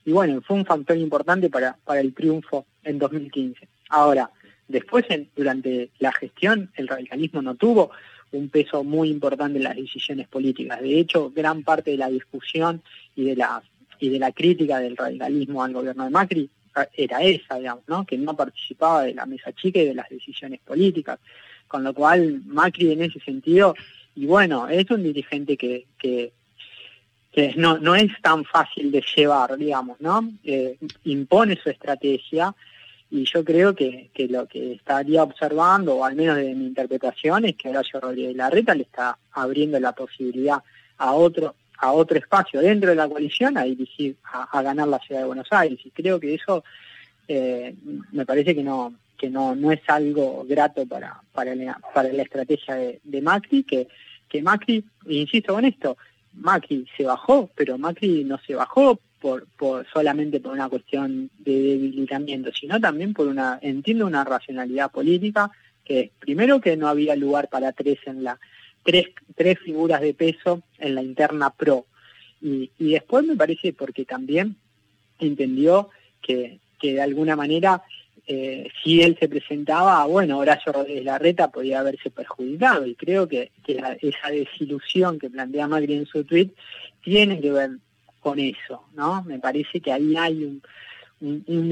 [0.05, 3.67] y bueno, fue un factor importante para, para el triunfo en 2015.
[3.89, 4.29] Ahora,
[4.67, 5.05] después,
[5.35, 7.91] durante la gestión, el radicalismo no tuvo
[8.31, 10.81] un peso muy importante en las decisiones políticas.
[10.81, 12.81] De hecho, gran parte de la discusión
[13.15, 13.63] y de la
[13.99, 16.49] y de la crítica del radicalismo al gobierno de Macri
[16.93, 18.05] era esa, digamos, ¿no?
[18.05, 21.19] Que no participaba de la mesa chica y de las decisiones políticas.
[21.67, 23.75] Con lo cual, Macri en ese sentido,
[24.15, 26.31] y bueno, es un dirigente que, que,
[27.57, 30.29] no, no es tan fácil de llevar, digamos, ¿no?
[30.43, 32.55] Eh, impone su estrategia
[33.11, 37.45] y yo creo que, que, lo que estaría observando, o al menos de mi interpretación,
[37.45, 40.63] es que Horacio Rodríguez Larreta le está abriendo la posibilidad
[40.97, 45.21] a otro a otro espacio dentro de la coalición a dirigir, a, ganar la ciudad
[45.21, 45.79] de Buenos Aires.
[45.83, 46.63] Y creo que eso
[47.27, 47.75] eh,
[48.11, 53.21] me parece que no que no, no es algo grato para, para, la, estrategia de,
[53.21, 53.87] Macri, que,
[54.27, 55.97] que Macri, insisto con esto,
[56.33, 61.51] Macri se bajó, pero Macri no se bajó por, por solamente por una cuestión de
[61.51, 65.49] debilitamiento, sino también por una, entiendo, una racionalidad política,
[65.83, 68.39] que primero que no había lugar para tres en la
[68.85, 71.85] tres, tres figuras de peso en la interna pro.
[72.41, 74.55] Y, después me parece porque también
[75.19, 75.89] entendió
[76.21, 77.83] que, que de alguna manera
[78.27, 83.51] eh, si él se presentaba, bueno, Horacio Rodríguez Larreta podía haberse perjudicado y creo que,
[83.63, 86.49] que esa desilusión que plantea Magri en su tweet
[87.03, 87.71] tiene que ver
[88.19, 89.23] con eso, ¿no?
[89.23, 90.61] Me parece que ahí hay un,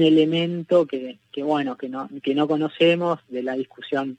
[0.00, 4.18] elemento que, bueno, que no, que no conocemos de la discusión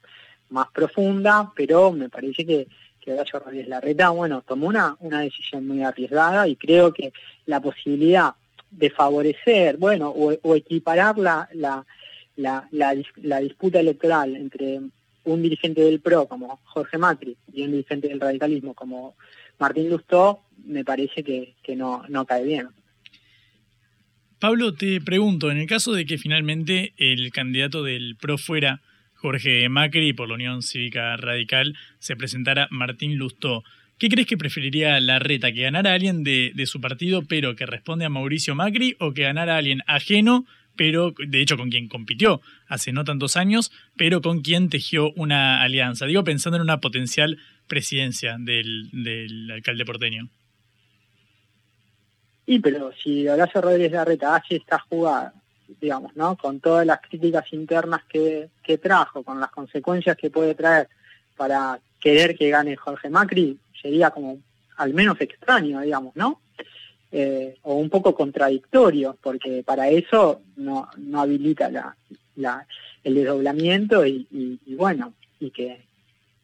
[0.49, 2.67] más profunda, pero me parece que,
[3.05, 7.13] que Horacio Rodríguez Larreta, bueno, tomó una, una decisión muy arriesgada y creo que
[7.45, 8.33] la posibilidad
[8.71, 11.85] de favorecer, bueno, o, equiparar la, la,
[12.35, 14.81] la, la, disputa electoral entre
[15.23, 19.15] un dirigente del PRO como Jorge Macri y un dirigente del radicalismo como
[19.59, 22.69] Martín Lustó, me parece que, que no, no cae bien.
[24.39, 28.81] Pablo, te pregunto, en el caso de que finalmente el candidato del PRO fuera
[29.15, 33.63] Jorge Macri por la Unión Cívica Radical se presentara Martín Lustó,
[33.97, 35.51] ¿qué crees que preferiría la reta?
[35.51, 39.57] ¿Que ganara alguien de, su partido pero que responde a Mauricio Macri o que ganara
[39.57, 40.45] alguien ajeno
[40.77, 45.61] pero de hecho con quien compitió hace no tantos años, pero con quien tejió una
[45.61, 46.05] alianza.
[46.05, 50.29] Digo, pensando en una potencial presidencia del, del alcalde porteño.
[52.45, 55.33] Y pero si Horacio Rodríguez Larreta hace esta jugada,
[55.81, 56.37] digamos, ¿no?
[56.37, 60.87] Con todas las críticas internas que, que trajo, con las consecuencias que puede traer
[61.35, 64.39] para querer que gane Jorge Macri, sería como
[64.77, 66.41] al menos extraño, digamos, ¿no?
[67.11, 71.95] Eh, o un poco contradictorio, porque para eso no, no habilita la,
[72.35, 72.67] la,
[73.03, 75.85] el desdoblamiento y, y, bueno, y que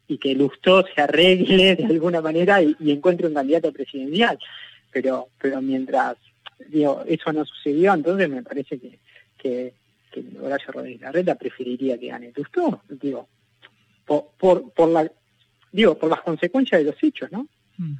[0.08, 4.38] y que Lustó se arregle de alguna manera y, y encuentre un candidato presidencial
[4.90, 6.16] pero pero mientras
[6.68, 8.98] digo eso no sucedió entonces me parece que
[9.42, 9.74] que,
[10.10, 13.28] que Horacio Rodríguez Larreta preferiría que gane Lustó digo
[14.06, 15.10] por, por, por la
[15.72, 17.94] digo por las consecuencias de los hechos no mm.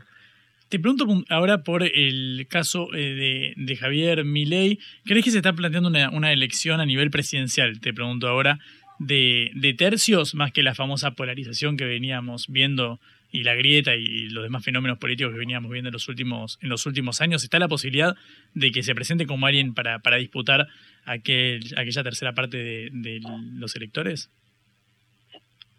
[0.68, 4.78] Te pregunto ahora por el caso de, de Javier Milei.
[5.04, 7.78] ¿Crees que se está planteando una, una, elección a nivel presidencial?
[7.78, 8.58] Te pregunto ahora,
[8.98, 13.00] de, de, tercios, más que la famosa polarización que veníamos viendo
[13.32, 16.68] y la grieta y los demás fenómenos políticos que veníamos viendo en los últimos, en
[16.68, 18.14] los últimos años, ¿está la posibilidad
[18.52, 20.68] de que se presente como alguien para, para disputar
[21.06, 22.58] aquel, aquella tercera parte
[22.92, 23.20] de,
[23.54, 24.30] los electores?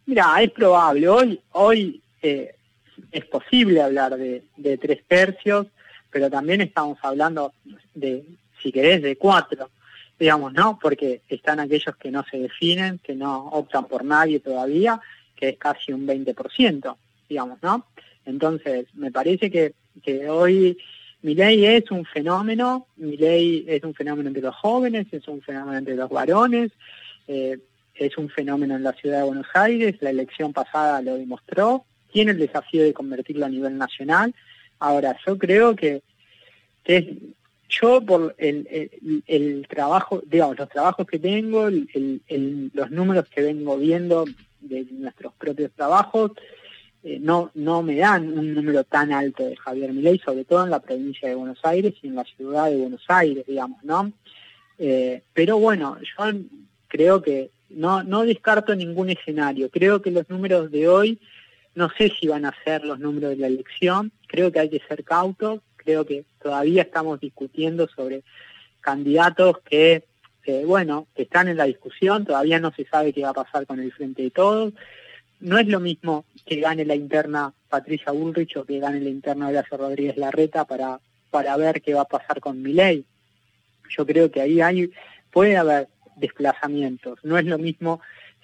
[0.07, 1.07] Mira, es probable.
[1.07, 2.55] Hoy, hoy eh,
[3.11, 5.67] es posible hablar de, de, tres tercios,
[6.09, 7.53] pero también estamos hablando
[7.93, 8.23] de,
[8.63, 9.69] si querés, de cuatro,
[10.19, 10.79] digamos, ¿no?
[10.81, 14.99] Porque están aquellos que no se definen, que no optan por nadie todavía,
[15.35, 16.95] que es casi un 20%
[17.33, 17.85] digamos, ¿no?
[18.25, 20.77] Entonces, me parece que, que hoy
[21.23, 25.41] mi ley es un fenómeno, mi ley es un fenómeno entre los jóvenes, es un
[25.41, 26.71] fenómeno entre los varones,
[27.27, 27.57] eh,
[27.95, 32.31] es un fenómeno en la ciudad de Buenos Aires, la elección pasada lo demostró, tiene
[32.31, 34.35] el desafío de convertirlo a nivel nacional.
[34.79, 36.03] Ahora, yo creo que,
[36.83, 37.17] que
[37.67, 43.77] yo por el, el, el, trabajo, digamos, los trabajos que tengo, los números que vengo
[43.77, 44.25] viendo
[44.59, 46.31] de nuestros propios trabajos,
[47.03, 50.69] eh, no, no me dan un número tan alto de Javier Milei, sobre todo en
[50.69, 54.13] la provincia de Buenos Aires y en la ciudad de Buenos Aires, digamos, ¿no?
[54.79, 56.31] Eh, pero bueno, yo
[56.87, 59.69] creo que no, no descarto ningún escenario.
[59.69, 61.19] Creo que los números de hoy,
[61.75, 64.81] no sé si van a ser los números de la elección, creo que hay que
[64.87, 68.23] ser cautos, creo que todavía estamos discutiendo sobre
[68.79, 70.05] candidatos que,
[70.45, 73.65] eh, bueno, que están en la discusión, todavía no se sabe qué va a pasar
[73.65, 74.73] con el Frente de Todos,
[75.43, 79.49] no es lo mismo que gane la interna Patricia Bullrich o que gane la interna
[79.49, 83.03] Horacio Rodríguez Larreta para, para ver qué va a pasar con mi ley.
[83.89, 84.89] Yo creo que ahí hay,
[85.32, 87.19] puede haber desplazamientos.
[87.23, 87.99] No es lo mismo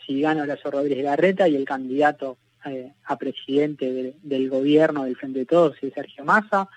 [0.06, 5.16] si gana Horacio Rodríguez Larreta y el candidato eh, a presidente de, del gobierno del
[5.16, 6.68] Frente de Todos es Sergio Massa,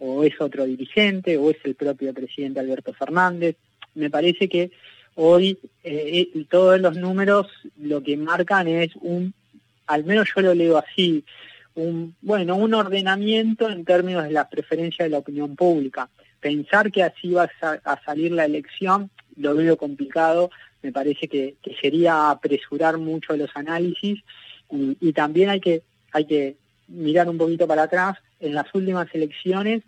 [0.00, 3.56] o es otro dirigente, o es el propio presidente Alberto Fernández.
[3.94, 4.72] Me parece que
[5.14, 9.34] hoy eh, todos los números lo que marcan es un
[9.88, 11.24] al menos yo lo leo así,
[11.74, 16.08] un, bueno, un ordenamiento en términos de la preferencia de la opinión pública.
[16.40, 20.50] Pensar que así va a, salir la elección lo veo complicado,
[20.82, 24.20] me parece que, que sería apresurar mucho los análisis
[24.70, 26.56] y, también hay que, hay que
[26.88, 28.18] mirar un poquito para atrás.
[28.40, 29.82] En las últimas elecciones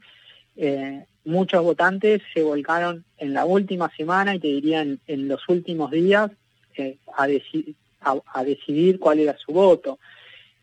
[0.57, 5.91] eh, muchos votantes se volcaron en la última semana y te dirían en, los últimos
[5.91, 6.31] días
[6.77, 9.99] eh, a, decir a, decidir cuál era su voto.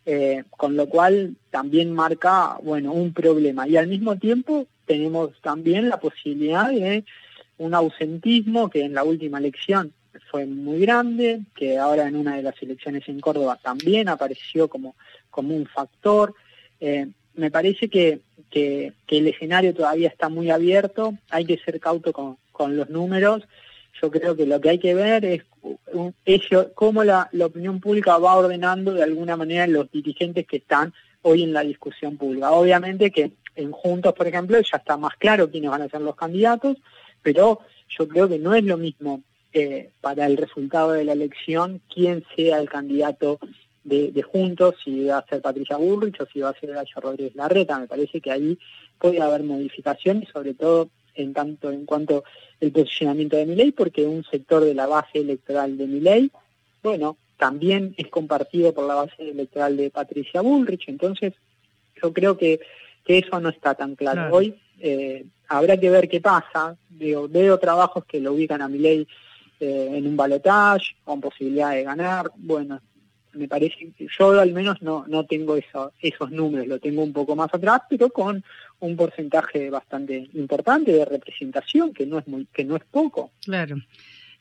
[0.06, 3.68] Eh, con lo cual también marca, bueno, un problema.
[3.68, 7.04] Y al mismo tiempo tenemos también la posibilidad de
[7.58, 9.92] un ausentismo que en la última elección
[10.32, 14.96] fue muy grande, que ahora en una de las elecciones en Córdoba también apareció como,
[15.30, 16.34] como un factor.
[16.80, 21.80] Eh, me parece que, que, que, el escenario todavía está muy abierto, hay que ser
[21.80, 23.44] cauto con, con los números
[24.02, 25.44] yo creo que lo que hay que ver es,
[26.76, 31.54] cómo la, opinión pública va ordenando de alguna manera los dirigentes que están hoy en
[31.54, 32.52] la discusión pública.
[32.52, 36.16] Obviamente que en Juntos, por ejemplo, ya está más claro quiénes van a ser los
[36.16, 36.78] candidatos,
[37.22, 41.82] pero yo creo que no es lo mismo eh, para el resultado de la elección
[41.92, 43.40] quién sea el candidato
[43.84, 47.36] de, Juntos, si va a ser Patricia Burrich o si va a ser Gallo Rodríguez
[47.36, 47.80] Larreta.
[47.80, 48.60] Me parece que ahí
[49.00, 52.24] puede haber modificaciones, sobre todo en tanto en cuanto
[52.60, 56.32] el posicionamiento de mi ley, porque un sector de la base electoral de mi ley,
[56.82, 61.34] bueno, también es compartido por la base electoral de Patricia Bullrich, entonces
[62.02, 62.60] yo creo que,
[63.04, 64.36] que eso no está tan claro.
[64.36, 66.78] Hoy eh, habrá que ver qué pasa.
[66.90, 69.08] Veo, veo trabajos que lo ubican a mi ley
[69.60, 72.32] eh, en un balotaje, con posibilidad de ganar.
[72.36, 72.82] Bueno,
[73.38, 77.14] me parece que yo al menos no, no tengo eso, esos números, lo tengo un
[77.14, 78.44] poco más atrás, pero con
[78.80, 83.32] un porcentaje bastante importante de representación, que no es muy, que no es poco.
[83.44, 83.78] Claro.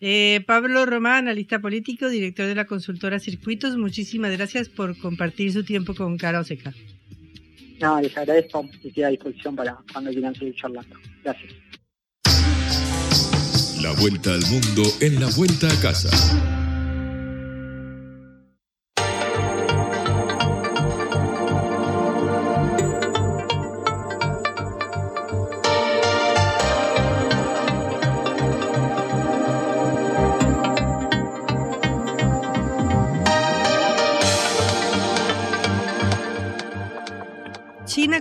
[0.00, 5.64] Eh, Pablo Román, analista político, director de la consultora Circuitos, muchísimas gracias por compartir su
[5.64, 6.74] tiempo con Cara Oseca.
[7.80, 10.96] No, les agradezco y estoy a disposición para cuando quieran seguir charlando.
[11.22, 11.52] Gracias.
[13.82, 16.55] La vuelta al mundo en la vuelta a casa.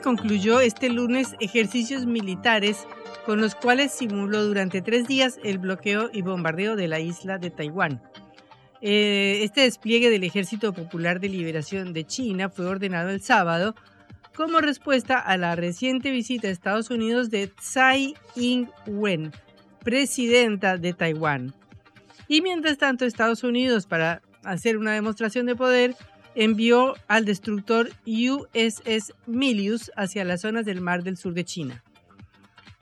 [0.05, 2.85] Concluyó este lunes ejercicios militares
[3.25, 7.49] con los cuales simuló durante tres días el bloqueo y bombardeo de la isla de
[7.49, 8.03] Taiwán.
[8.81, 13.73] Eh, este despliegue del Ejército Popular de Liberación de China fue ordenado el sábado
[14.35, 19.31] como respuesta a la reciente visita a Estados Unidos de Tsai Ing-wen,
[19.83, 21.55] presidenta de Taiwán.
[22.27, 25.95] Y mientras tanto, Estados Unidos, para hacer una demostración de poder,
[26.35, 31.83] envió al destructor USS Milius hacia las zonas del Mar del Sur de China.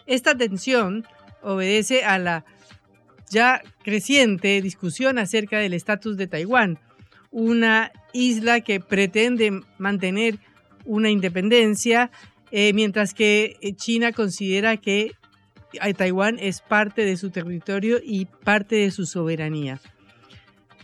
[0.05, 1.05] Esta tensión
[1.41, 2.45] obedece a la
[3.29, 6.79] ya creciente discusión acerca del estatus de Taiwán,
[7.31, 10.39] una isla que pretende mantener
[10.85, 12.11] una independencia,
[12.51, 15.11] eh, mientras que China considera que
[15.97, 19.79] Taiwán es parte de su territorio y parte de su soberanía.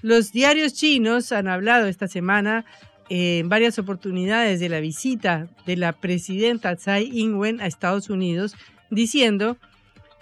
[0.01, 2.65] Los diarios chinos han hablado esta semana
[3.09, 8.55] en varias oportunidades de la visita de la presidenta Tsai Ing-wen a Estados Unidos,
[8.91, 9.57] diciendo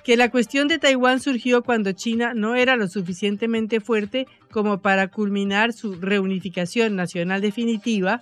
[0.04, 5.10] que la cuestión de Taiwán surgió cuando China no era lo suficientemente fuerte como para
[5.10, 8.22] culminar su reunificación nacional definitiva,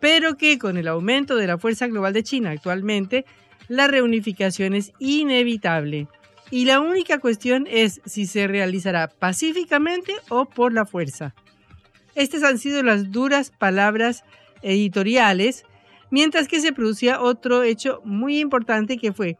[0.00, 3.24] pero que con el aumento de la fuerza global de China actualmente,
[3.68, 6.08] la reunificación es inevitable
[6.50, 11.34] y la única cuestión es si se realizará pacíficamente o por la fuerza.
[12.14, 14.24] Estas han sido las duras palabras
[14.62, 15.64] editoriales,
[16.10, 19.36] mientras que se producía otro hecho muy importante que fue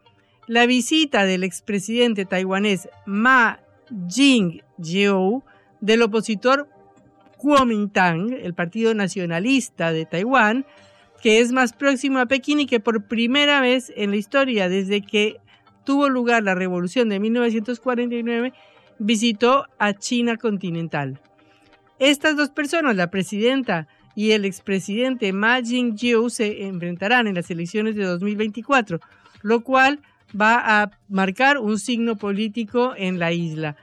[0.47, 3.59] la visita del expresidente taiwanés Ma
[3.91, 5.43] Ying-jeou
[5.81, 6.67] del opositor
[7.37, 10.65] Kuomintang, el Partido Nacionalista de Taiwán,
[11.21, 15.01] que es más próximo a Pekín y que por primera vez en la historia desde
[15.01, 15.37] que
[15.89, 18.53] tuvo lugar la revolución de 1949,
[18.99, 21.19] visitó a China continental.
[21.97, 27.95] Estas dos personas, la presidenta y el expresidente Ma Ying-jeou, se enfrentarán en las elecciones
[27.95, 28.99] de 2024,
[29.41, 29.99] lo cual
[30.39, 33.75] va a marcar un signo político en la isla.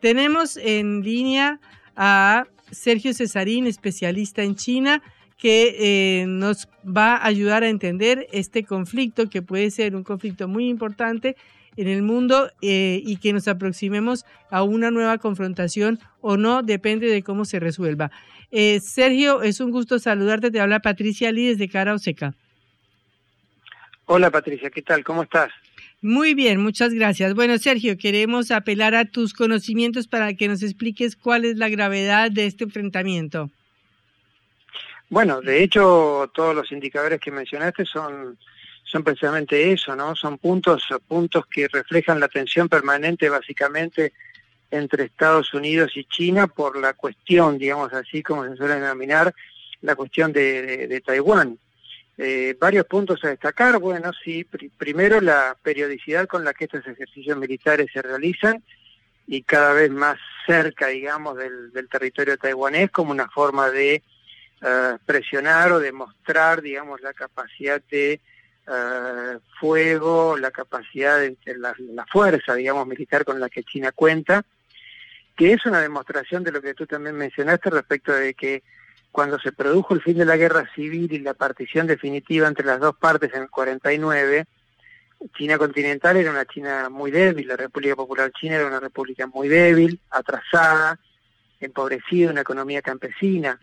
[0.00, 1.60] Tenemos en línea
[1.94, 5.02] a Sergio Cesarín, especialista en China,
[5.40, 10.48] que eh, nos va a ayudar a entender este conflicto, que puede ser un conflicto
[10.48, 11.34] muy importante
[11.76, 17.08] en el mundo eh, y que nos aproximemos a una nueva confrontación o no, depende
[17.08, 18.10] de cómo se resuelva.
[18.50, 22.34] Eh, Sergio, es un gusto saludarte, te habla Patricia Lee desde Cara Oseca.
[24.04, 25.04] Hola Patricia, ¿qué tal?
[25.04, 25.52] ¿Cómo estás?
[26.02, 27.34] Muy bien, muchas gracias.
[27.34, 32.30] Bueno, Sergio, queremos apelar a tus conocimientos para que nos expliques cuál es la gravedad
[32.30, 33.50] de este enfrentamiento.
[35.10, 38.38] Bueno, de hecho, todos los indicadores que mencionaste son,
[38.84, 40.14] son precisamente eso, ¿no?
[40.14, 44.12] Son puntos, puntos que reflejan la tensión permanente básicamente
[44.70, 49.34] entre Estados Unidos y China por la cuestión, digamos así como se suele denominar,
[49.82, 51.58] la cuestión de, Taiwán.
[52.16, 54.46] Eh, varios puntos a destacar, bueno, sí,
[54.78, 58.62] primero la periodicidad con la que estos ejercicios militares se realizan
[59.26, 64.04] y cada vez más cerca, digamos, del, del territorio taiwanés como una forma de
[64.62, 68.20] eh, presionar o demostrar, digamos, la capacidad de
[68.66, 74.44] eh, fuego, la capacidad de, la, fuerza, digamos, militar con la que China cuenta,
[75.36, 78.62] que es una demostración de lo que tú también mencionaste respecto de que
[79.10, 82.80] cuando se produjo el fin de la guerra civil y la partición definitiva entre las
[82.80, 84.44] dos partes en el 49,
[85.36, 89.48] China continental era una China muy débil, la República Popular China era una república muy
[89.48, 90.98] débil, atrasada,
[91.60, 93.58] empobrecida, una economía campesina.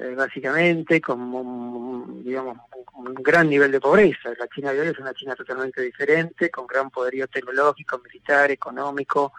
[0.00, 2.56] Eh, básicamente con digamos,
[2.94, 4.30] un gran nivel de pobreza.
[4.38, 9.34] La China de hoy es una China totalmente diferente, con gran poderío tecnológico, militar, económico,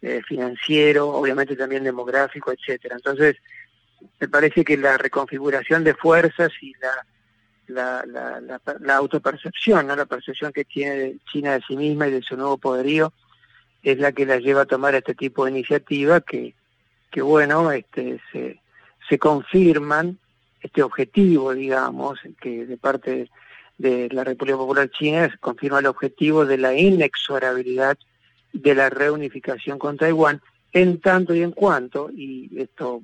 [0.00, 2.94] eh, financiero, obviamente también demográfico, etcétera.
[2.94, 3.36] Entonces,
[4.20, 7.04] me parece que la reconfiguración de fuerzas y la
[7.66, 9.94] la, la, la, autopercepción, ¿no?
[9.94, 13.12] la percepción que tiene China de sí misma y de su nuevo poderío,
[13.82, 16.54] es la que la lleva a tomar este tipo de iniciativa que,
[17.12, 18.60] que bueno, este, se,
[19.10, 20.18] se confirman
[20.62, 23.28] este objetivo, digamos, que de parte
[23.76, 27.98] de la República Popular China se confirma el objetivo de la inexorabilidad
[28.52, 30.40] de la reunificación con Taiwán,
[30.72, 33.02] en tanto y en cuanto, y esto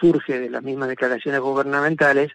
[0.00, 2.32] surge de las mismas declaraciones gubernamentales,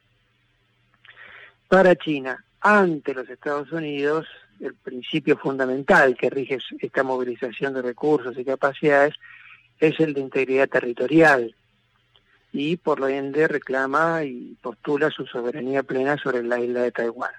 [1.67, 4.27] para China, ante los Estados Unidos,
[4.61, 9.15] el principio fundamental que rige esta movilización de recursos y capacidades
[9.79, 11.53] es el de integridad territorial
[12.53, 17.31] y por lo ende reclama y postula su soberanía plena sobre la isla de Taiwán.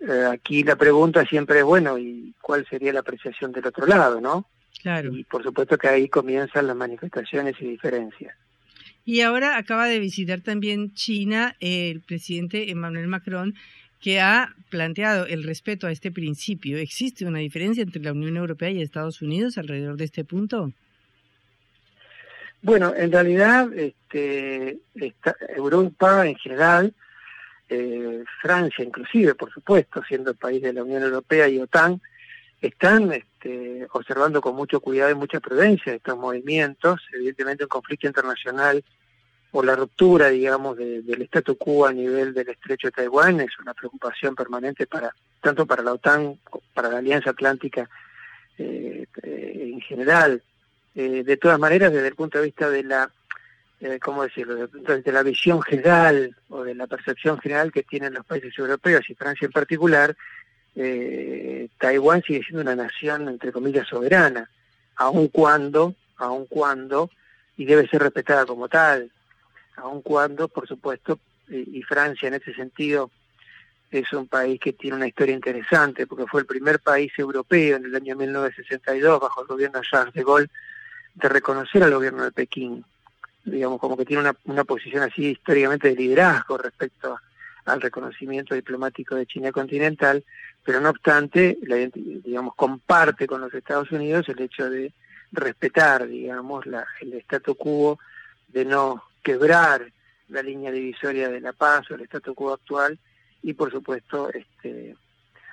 [0.00, 4.20] Eh, aquí la pregunta siempre es, bueno, ¿y cuál sería la apreciación del otro lado,
[4.20, 4.46] no?
[4.80, 5.12] Claro.
[5.12, 8.34] Y por supuesto que ahí comienzan las manifestaciones y diferencias.
[9.04, 13.54] Y ahora acaba de visitar también China el presidente Emmanuel Macron,
[14.00, 16.78] que ha planteado el respeto a este principio.
[16.78, 20.72] ¿Existe una diferencia entre la Unión Europea y Estados Unidos alrededor de este punto?
[22.62, 24.80] Bueno, en realidad este,
[25.56, 26.94] Europa en general,
[27.68, 32.00] eh, Francia inclusive, por supuesto, siendo el país de la Unión Europea y OTAN,
[32.60, 37.00] están este, observando con mucho cuidado y mucha prudencia estos movimientos.
[37.14, 38.84] Evidentemente, un conflicto internacional
[39.52, 43.74] o la ruptura, digamos, del statu quo a nivel del estrecho de Taiwán es una
[43.74, 46.38] preocupación permanente para tanto para la OTAN,
[46.74, 47.88] para la Alianza Atlántica
[48.58, 50.42] eh, eh, en general.
[50.94, 53.10] Eh, de todas maneras, desde el punto de vista de la,
[54.02, 58.58] ¿cómo decirlo?, de la visión general o de la percepción general que tienen los países
[58.58, 60.16] europeos y Francia en particular,
[60.76, 64.48] eh, Taiwán sigue siendo una nación, entre comillas, soberana,
[64.96, 67.10] aun cuando, aun cuando,
[67.56, 69.10] y debe ser respetada como tal,
[69.76, 71.18] aun cuando, por supuesto,
[71.48, 73.10] y, Francia en ese sentido
[73.90, 77.86] es un país que tiene una historia interesante, porque fue el primer país europeo en
[77.86, 80.50] el año 1962, bajo el gobierno de Charles de Gaulle,
[81.14, 82.84] de reconocer al gobierno de Pekín.
[83.44, 87.18] Digamos, como que tiene una, una posición así históricamente de liderazgo respecto
[87.64, 90.24] al reconocimiento diplomático de China continental,
[90.64, 91.58] pero no obstante,
[92.24, 94.92] digamos, comparte con los Estados Unidos el hecho de
[95.32, 97.98] respetar, digamos, la, el statu quo,
[98.48, 99.90] de no quebrar
[100.28, 102.98] la línea divisoria de la paz o el statu quo actual
[103.42, 104.96] y, por supuesto, este,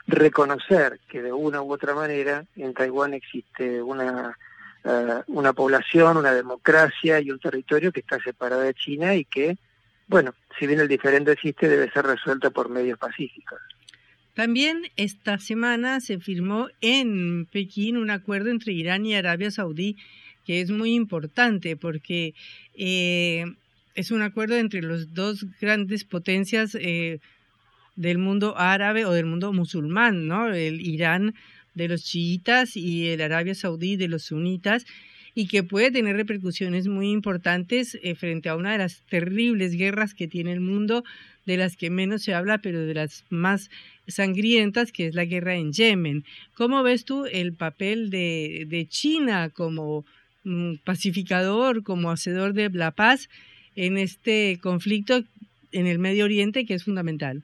[0.07, 4.37] reconocer que de una u otra manera en Taiwán existe una,
[4.83, 9.57] uh, una población, una democracia y un territorio que está separado de China y que,
[10.07, 13.59] bueno, si bien el diferente existe, debe ser resuelto por medios pacíficos.
[14.33, 19.97] También esta semana se firmó en Pekín un acuerdo entre Irán y Arabia Saudí
[20.47, 22.33] que es muy importante porque
[22.73, 23.43] eh,
[23.95, 27.19] es un acuerdo entre las dos grandes potencias eh,
[27.97, 30.47] del mundo árabe o del mundo musulmán, ¿no?
[30.47, 31.35] El Irán
[31.77, 34.85] de los chiitas y el Arabia Saudí de los sunitas
[35.33, 40.15] y que puede tener repercusiones muy importantes eh, frente a una de las terribles guerras
[40.15, 41.03] que tiene el mundo
[41.45, 43.69] de las que menos se habla, pero de las más
[44.07, 46.25] sangrientas, que es la guerra en Yemen.
[46.55, 50.05] ¿Cómo ves tú el papel de, China como
[50.43, 53.29] mm, pacificador, como hacedor de la paz
[53.75, 55.23] en este conflicto
[55.71, 57.43] en el Medio Oriente que es fundamental?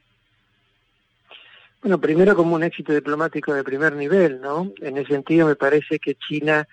[1.84, 4.72] Bueno, primero como un éxito diplomático de primer nivel, ¿no?
[4.80, 6.66] En ese sentido me parece que China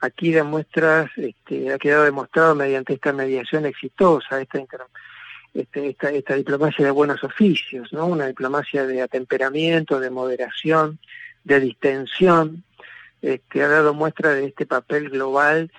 [0.00, 4.58] aquí demuestra, este, ha quedado demostrado mediante esta mediación exitosa, esta
[5.54, 8.06] este, esta, esta diplomacia de buenos oficios, ¿no?
[8.06, 10.98] Una diplomacia de atemperamiento, de moderación,
[11.44, 12.64] de distensión,
[13.22, 15.70] este, ha dado muestra de este papel global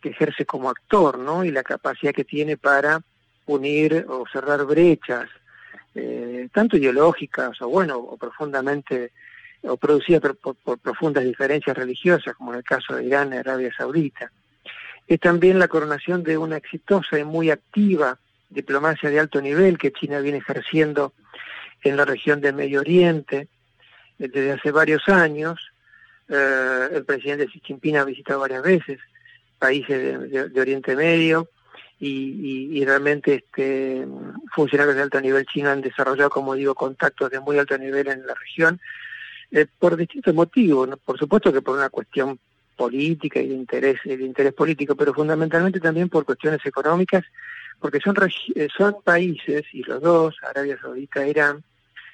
[0.00, 1.44] que ejerce como actor, ¿no?
[1.44, 3.00] Y la capacidad que tiene para
[3.46, 5.28] unir o cerrar brechas,
[5.98, 9.10] eh, tanto ideológicas o bueno, o profundamente,
[9.62, 14.30] o producidas por, profundas diferencias religiosas, como en el caso de Irán y Arabia Saudita.
[15.06, 18.18] Es también la coronación de una exitosa y muy activa
[18.48, 21.12] diplomacia de alto nivel que China viene ejerciendo
[21.82, 23.48] en la región del Medio Oriente
[24.18, 25.58] eh, desde hace varios años.
[26.28, 29.00] Eh, el presidente Xi Jinping ha visitado varias veces
[29.58, 31.48] países de, Oriente Medio
[32.00, 34.06] y, realmente este,
[34.54, 38.26] funcionarios de alto nivel chino han desarrollado, como digo, contactos de muy alto nivel en
[38.26, 38.80] la región
[39.50, 40.88] eh, por distintos motivos.
[41.04, 42.38] Por supuesto que por una cuestión
[42.76, 47.24] política y de interés, de interés político, pero fundamentalmente también por cuestiones económicas
[47.80, 48.16] porque son,
[48.54, 51.62] eh, son países, y los dos, Arabia Saudita e Irán,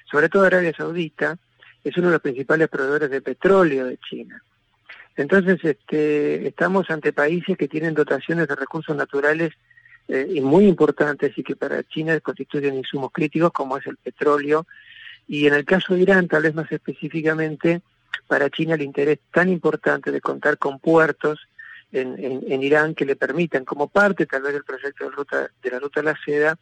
[0.09, 1.37] sobre todo Arabia Saudita,
[1.83, 4.41] es uno de los principales proveedores de petróleo de China.
[5.17, 9.53] Entonces, este, estamos ante países que tienen dotaciones de recursos naturales
[10.07, 14.67] eh, muy importantes y que para China constituyen insumos críticos como es el petróleo.
[15.27, 17.81] Y en el caso de Irán, tal vez más específicamente,
[18.27, 21.47] para China el interés tan importante de contar con puertos
[21.91, 25.71] en, en, Irán que le permitan, como parte tal vez del proyecto de, ruta, de
[25.71, 26.57] la Ruta de la Seda,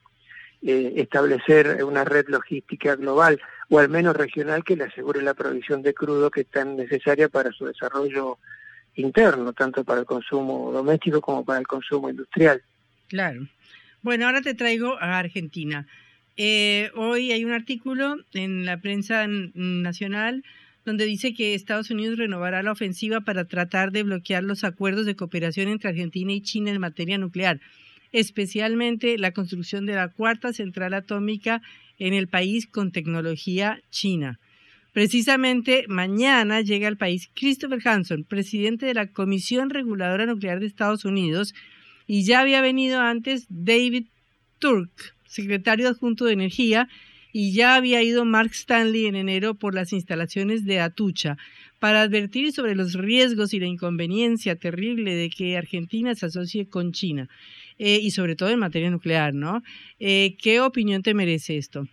[0.66, 5.82] eh, establecer una red logística global o al menos regional que le asegure la provisión
[5.82, 8.38] de crudo que es tan necesaria para su desarrollo
[8.96, 12.62] interno, tanto para el consumo doméstico como para el consumo industrial.
[13.08, 13.48] Claro.
[14.02, 15.88] Bueno, ahora te traigo a Argentina.
[16.36, 20.44] Eh, hoy hay un artículo en la prensa nacional
[20.86, 25.16] donde dice que Estados Unidos renovará la ofensiva para tratar de bloquear los acuerdos de
[25.16, 27.62] cooperación entre Argentina y China en materia nuclear,
[28.14, 31.62] especialmente la construcción de la cuarta central atómica
[32.00, 34.40] en el país con tecnología china.
[34.94, 41.04] Precisamente mañana llega al país Christopher Hanson, presidente de la Comisión Reguladora Nuclear de Estados
[41.04, 41.56] Unidos,
[42.06, 44.06] y ya había venido antes David
[44.60, 46.88] Turk, secretario adjunto de Energía,
[47.32, 51.38] y ya había ido Mark Stanley en enero por las instalaciones de Atucha
[51.80, 56.92] para advertir sobre los riesgos y la inconveniencia terrible de que Argentina se asocie con
[56.92, 57.28] China
[57.78, 59.64] eh, y sobre todo en materia nuclear, ¿no?
[60.00, 61.88] Eh, ¿Qué opinión te merece esto?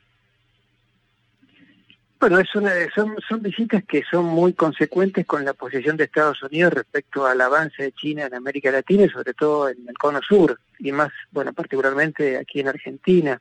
[2.21, 6.43] Bueno, es una, son, son visitas que son muy consecuentes con la posición de Estados
[6.43, 10.21] Unidos respecto al avance de China en América Latina y sobre todo en el cono
[10.21, 13.41] sur y más, bueno, particularmente aquí en Argentina.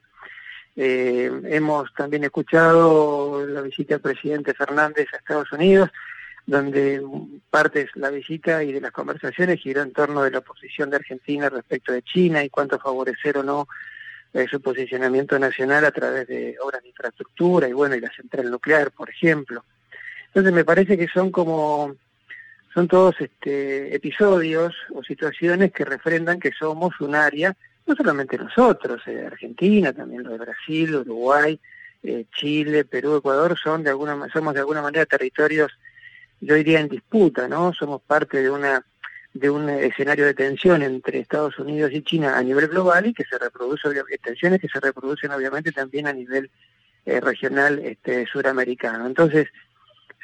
[0.78, 5.90] Eh, hemos también escuchado la visita del presidente Fernández a Estados Unidos,
[6.50, 7.02] donde
[7.50, 10.96] parte de la visita y de las conversaciones giró en torno de la posición de
[10.96, 13.68] Argentina respecto de China y cuánto favorecer o no
[14.34, 18.50] eh, su posicionamiento nacional a través de obras de infraestructura y bueno, y la central
[18.50, 19.64] nuclear, por ejemplo.
[20.28, 21.96] Entonces me parece que son como
[22.74, 29.02] son todos este, episodios o situaciones que refrendan que somos un área no solamente nosotros,
[29.08, 31.60] eh, Argentina, también lo de Brasil, Uruguay,
[32.04, 35.72] eh, Chile, Perú, Ecuador, son de alguna, somos de alguna manera territorios,
[36.42, 37.74] yo diría, en disputa, ¿no?
[37.74, 38.86] Somos parte de una
[39.34, 43.24] de un escenario de tensión entre Estados Unidos y China a nivel global y que
[43.26, 43.88] se reproduce,
[44.24, 46.50] tensiones que se reproducen obviamente también a nivel
[47.06, 49.06] eh, regional este, suramericano.
[49.06, 49.48] Entonces,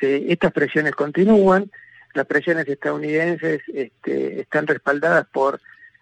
[0.02, 1.72] estas presiones continúan,
[2.14, 5.62] las presiones estadounidenses este, están respaldadas por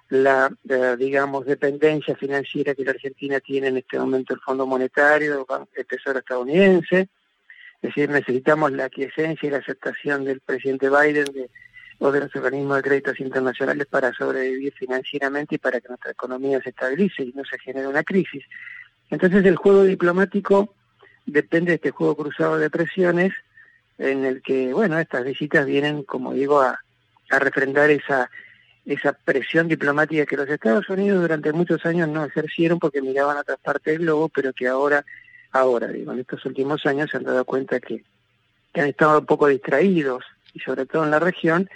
[0.10, 0.52] la,
[0.98, 6.20] digamos, dependencia financiera que la Argentina tiene en este momento el Fondo Monetario, el Tesoro
[6.20, 7.10] estadounidense.
[7.84, 11.50] Es decir, necesitamos la aquiescencia y la aceptación del presidente Biden de,
[12.00, 16.62] o de los organismos de créditos internacionales para sobrevivir financieramente y para que nuestra economía
[16.62, 18.46] se estabilice y no se genere una crisis.
[19.10, 20.74] Entonces el juego diplomático
[21.26, 23.34] depende de este juego cruzado de presiones
[23.98, 26.80] en el que, bueno, estas visitas vienen, como digo, a,
[27.32, 28.30] a refrendar esa
[28.86, 33.42] esa presión diplomática que los Estados Unidos durante muchos años no ejercieron porque miraban a
[33.42, 35.06] otras partes del globo, pero que ahora,
[35.54, 38.04] ahora, digo, en estos últimos años se han dado cuenta que,
[38.76, 41.70] han estado un poco distraídos, y sobre todo en la región,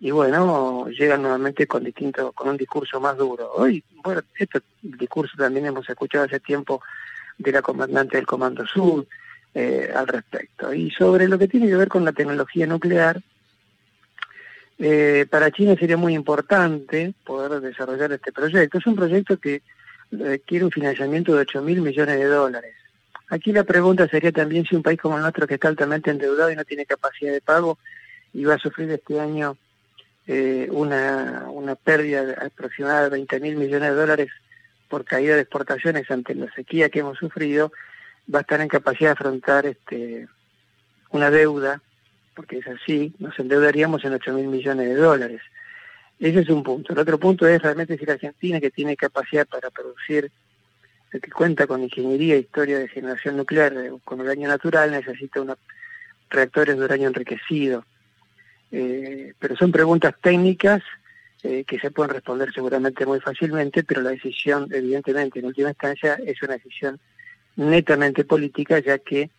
[0.00, 3.52] y bueno, llegan nuevamente con distinto, con un discurso más duro.
[3.52, 6.80] Hoy, bueno, este discurso también hemos escuchado hace tiempo
[7.36, 9.06] de la comandante del Comando Sur
[9.54, 10.72] eh, al respecto.
[10.72, 13.20] Y sobre lo que tiene que ver con la tecnología nuclear,
[14.78, 18.78] eh, para China sería muy importante poder desarrollar este proyecto.
[18.78, 19.62] Es un proyecto que
[20.12, 22.74] requiere un financiamiento de 8 mil millones de dólares.
[23.30, 26.50] Aquí la pregunta sería también si un país como el nuestro que está altamente endeudado
[26.50, 27.78] y no tiene capacidad de pago
[28.32, 29.56] y va a sufrir este año
[30.26, 34.28] eh, una, una pérdida aproximada de 20 mil millones de dólares
[34.88, 37.72] por caída de exportaciones ante la sequía que hemos sufrido,
[38.32, 40.28] va a estar en capacidad de afrontar este,
[41.10, 41.82] una deuda
[42.38, 45.40] porque es así, nos endeudaríamos en 8 mil millones de dólares.
[46.20, 46.92] Ese es un punto.
[46.92, 50.30] El otro punto es realmente si la Argentina, que tiene capacidad para producir,
[51.10, 55.58] que cuenta con ingeniería e historia de generación nuclear eh, con uranio natural, necesita unos
[56.28, 57.84] reactores de uranio enriquecido.
[58.70, 60.82] Eh, pero son preguntas técnicas
[61.42, 66.18] eh, que se pueden responder seguramente muy fácilmente, pero la decisión, evidentemente, en última instancia,
[66.24, 67.00] es una decisión
[67.56, 69.30] netamente política, ya que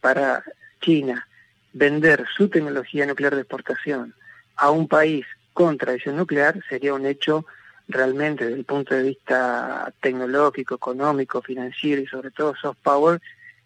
[0.00, 0.42] para
[0.80, 1.26] China
[1.72, 4.14] vender su tecnología nuclear de exportación
[4.56, 7.46] a un país con tradición nuclear sería un hecho
[7.88, 13.20] realmente desde el punto de vista tecnológico, económico, financiero y sobre todo soft power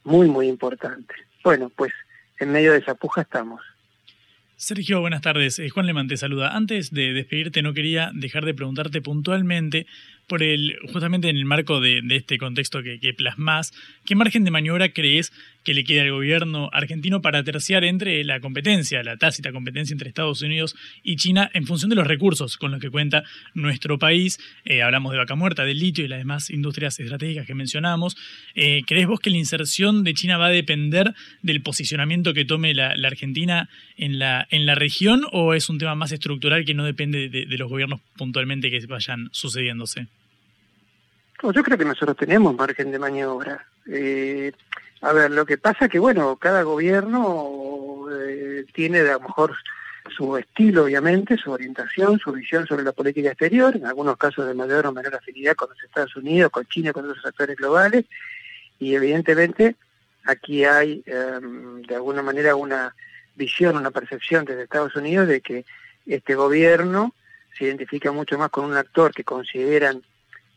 [0.05, 1.15] muy, muy importante.
[1.43, 1.93] Bueno, pues
[2.39, 3.63] en medio de esa puja estamos.
[4.57, 5.59] Sergio, buenas tardes.
[5.59, 6.57] Eh, Juan Lemán te saluda.
[6.57, 9.87] Antes de despedirte, no quería dejar de preguntarte puntualmente
[10.27, 13.73] por el, justamente en el marco de, este contexto que, que plasmás,
[14.05, 15.33] ¿qué margen de maniobra crees
[15.67, 20.09] que le queda al gobierno argentino para terciar entre la competencia, la tácita competencia entre
[20.09, 23.25] Estados Unidos y China en función de los recursos con los que cuenta
[23.55, 24.39] nuestro país?
[24.65, 28.17] Eh, hablamos de vaca muerta, del litio y las demás industrias estratégicas que mencionamos.
[28.55, 32.73] Eh, ¿Crees vos que la inserción de China va a depender del posicionamiento que tome
[32.73, 36.85] la, Argentina en la, en la región o es un tema más estructural que no
[36.85, 40.07] depende de, de los gobiernos puntualmente que vayan sucediéndose?
[41.43, 43.67] Yo creo que nosotros tenemos margen de maniobra.
[43.87, 44.53] Eh,
[45.03, 49.55] a ver, lo que pasa es que, bueno, cada gobierno eh, tiene a lo mejor
[50.17, 54.55] su estilo, obviamente, su orientación, su visión sobre la política exterior, en algunos casos de
[54.55, 58.05] mayor o menor afinidad con los Estados Unidos, con China, con otros actores globales,
[58.79, 59.77] y evidentemente
[60.25, 62.95] aquí hay, em, de alguna manera, una
[63.35, 65.65] visión, una percepción desde Estados Unidos de que
[66.07, 67.13] este gobierno
[67.57, 70.03] se identifica mucho más con un actor que consideran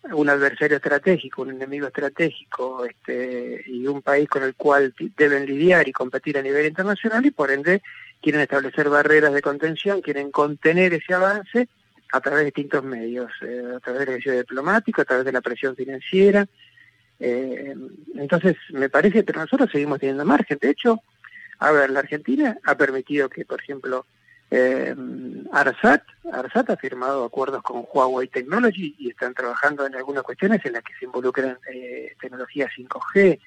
[0.03, 5.87] un adversario estratégico, un enemigo estratégico este, y un país con el cual deben lidiar
[5.87, 7.81] y competir a nivel internacional y por ende
[8.21, 11.67] quieren establecer barreras de contención, quieren contener ese avance
[12.11, 15.41] a través de distintos medios, eh, a través del ejercicio diplomático, a través de la
[15.41, 16.47] presión financiera.
[17.19, 17.75] Eh,
[18.15, 20.57] entonces, me parece que nosotros seguimos teniendo margen.
[20.59, 21.01] De hecho,
[21.59, 24.05] a ver, la Argentina ha permitido que, por ejemplo,
[24.51, 24.95] eh,
[25.51, 30.73] Arsat, Arsat ha firmado acuerdos con Huawei Technology y están trabajando en algunas cuestiones en
[30.73, 33.39] las que se involucran eh, tecnología 5G.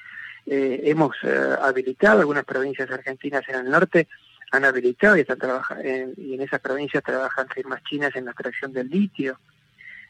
[0.47, 4.09] Eh, hemos eh, habilitado algunas provincias argentinas en el norte,
[4.53, 5.83] han habilitado y están trabajando
[6.17, 9.39] y en esas provincias trabajan firmas chinas en la extracción del litio.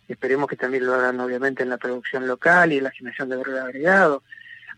[0.09, 3.37] Esperemos que también lo hagan obviamente en la producción local y en la generación de
[3.37, 4.23] valor agregado.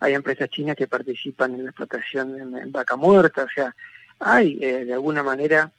[0.00, 3.74] Hay empresas chinas que participan en la explotación en, vaca muerta, o sea,
[4.20, 5.72] hay de alguna manera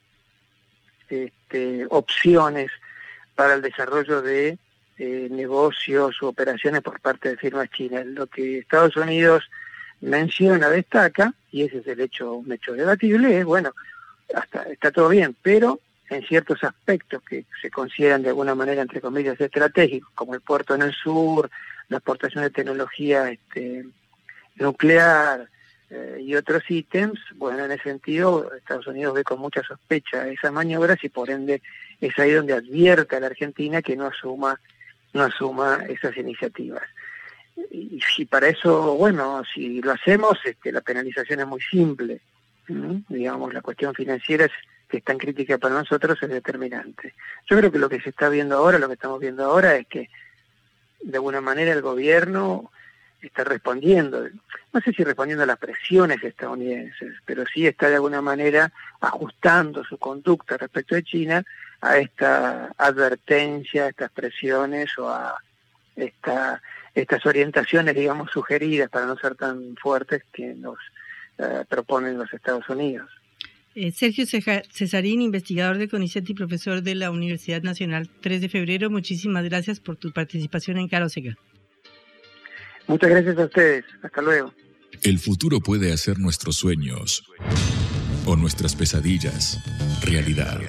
[1.08, 2.70] este, opciones
[3.34, 4.58] para el desarrollo de
[4.98, 8.06] eh, negocios u operaciones por parte de firmas chinas.
[8.06, 9.44] Lo que Estados Unidos
[10.00, 13.72] menciona, destaca, y ese es el hecho, un hecho debatible, bueno,
[14.34, 19.00] hasta está todo bien, pero en ciertos aspectos que se consideran de alguna manera, entre
[19.00, 21.50] comillas, estratégicos, como el puerto en el sur,
[21.88, 23.86] la exportación de tecnología este,
[24.56, 25.48] nuclear,
[25.88, 30.52] eh, y otros ítems, bueno, en ese sentido Estados Unidos ve con mucha sospecha esas
[30.52, 31.62] maniobras y por ende
[32.00, 34.60] es ahí donde advierte a la Argentina que no asuma,
[35.12, 36.82] no asuma esas iniciativas.
[37.70, 42.20] Y, si para eso, bueno, si lo hacemos, este, la penalización es muy simple.
[43.08, 44.52] Digamos, la cuestión financiera es,
[44.88, 47.14] que es tan crítica para nosotros es determinante.
[47.48, 49.86] Yo creo que lo que se está viendo ahora, lo que estamos viendo ahora es
[49.86, 50.10] que
[51.00, 52.72] de alguna manera el gobierno
[53.26, 54.26] está respondiendo,
[54.72, 59.84] no sé si respondiendo a las presiones estadounidenses, pero sí está de alguna manera ajustando
[59.84, 61.44] su conducta respecto de China
[61.80, 65.36] a esta advertencia, a estas presiones o a
[65.94, 66.60] esta,
[66.94, 70.78] estas orientaciones, digamos, sugeridas para no ser tan fuertes que nos
[71.38, 73.10] eh, proponen los Estados Unidos.
[73.74, 78.88] Eh, Sergio Cesarín, investigador de CONICET y profesor de la Universidad Nacional 3 de Febrero,
[78.88, 81.10] muchísimas gracias por tu participación en Caro
[82.86, 83.84] Muchas gracias a ustedes.
[84.02, 84.52] Hasta luego.
[85.02, 87.24] El futuro puede hacer nuestros sueños
[88.24, 89.58] o nuestras pesadillas
[90.02, 90.60] realidad.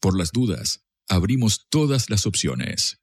[0.00, 2.98] Por las dudas, abrimos todas las opciones.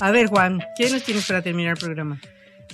[0.00, 2.20] A ver, Juan, ¿qué nos tienes para terminar el programa?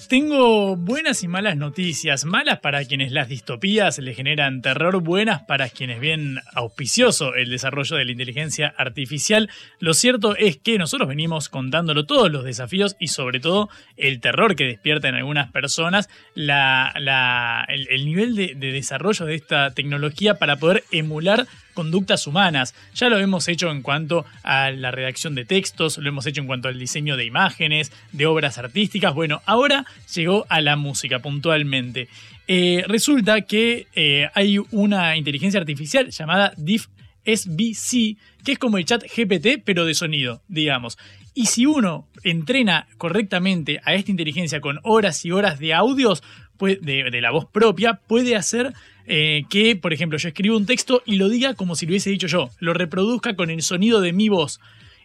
[0.08, 2.24] Tengo buenas y malas noticias.
[2.24, 7.96] Malas para quienes las distopías le generan terror, buenas para quienes ven auspicioso el desarrollo
[7.96, 9.50] de la inteligencia artificial.
[9.80, 14.54] Lo cierto es que nosotros venimos contándolo todos los desafíos y sobre todo el terror
[14.54, 20.84] que despierta en algunas personas la, el, nivel de desarrollo de esta tecnología para poder
[20.92, 21.46] emular
[21.76, 22.74] conductas humanas.
[22.94, 26.48] Ya lo hemos hecho en cuanto a la redacción de textos, lo hemos hecho en
[26.48, 29.14] cuanto al diseño de imágenes, de obras artísticas.
[29.14, 32.08] Bueno, ahora llegó a la música puntualmente.
[32.48, 36.86] Eh, resulta que eh, hay una inteligencia artificial llamada DIF
[37.24, 40.96] SBC, que es como el chat GPT, pero de sonido, digamos.
[41.34, 46.22] Y si uno entrena correctamente a esta inteligencia con horas y horas de audios,
[46.58, 48.72] de la voz propia, puede hacer
[49.06, 52.10] eh, que, por ejemplo, yo escribo un texto y lo diga como si lo hubiese
[52.10, 54.60] dicho yo, lo reproduzca con el sonido de mi voz.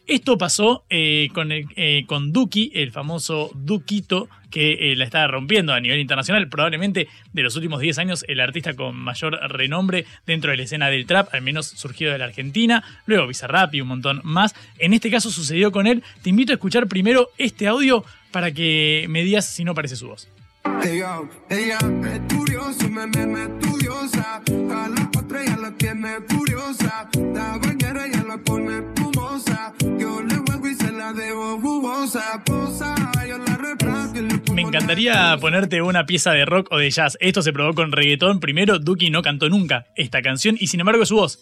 [0.08, 5.80] Esto pasó eh, con, eh, con Duki, el famoso Duquito, que la está rompiendo a
[5.80, 6.49] nivel internacional.
[6.49, 10.89] Probablemente de los últimos 10 años el artista con mayor renombre dentro de la escena
[10.89, 12.84] del trap, al menos surgido de la Argentina.
[13.06, 14.56] Luego Bizarrap y un montón más.
[14.80, 16.04] En este caso sucedió con él.
[16.24, 20.08] Te invito a escuchar primero este audio para que me digas si no parece su
[20.08, 20.28] voz.
[20.64, 24.36] Ella, ella es curiosa, me, me, me estudiosa.
[24.38, 27.09] A la otra ya la tiene furiosa.
[27.34, 29.74] La bañera ya la pone espumosa.
[29.99, 32.43] Yo le juego y se la debo jugosa.
[32.45, 32.95] Posa,
[33.28, 36.89] yo la replazo y le pongo Me encantaría ponerte una pieza de rock o de
[36.89, 37.18] jazz.
[37.20, 38.39] Esto se probó con reggaetón.
[38.39, 41.39] Primero, Duki no cantó nunca esta canción y sin embargo es su voz.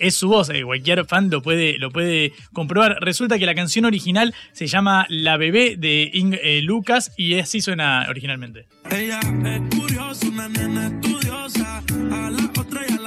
[0.00, 2.96] Es su voz, eh, cualquier fan lo puede, lo puede comprobar.
[3.02, 7.60] Resulta que la canción original se llama La bebé de Ing eh, Lucas y así
[7.60, 8.66] suena originalmente.
[8.90, 11.82] Ella es curiosa, una nena estudiosa.
[12.10, 12.99] A la otra.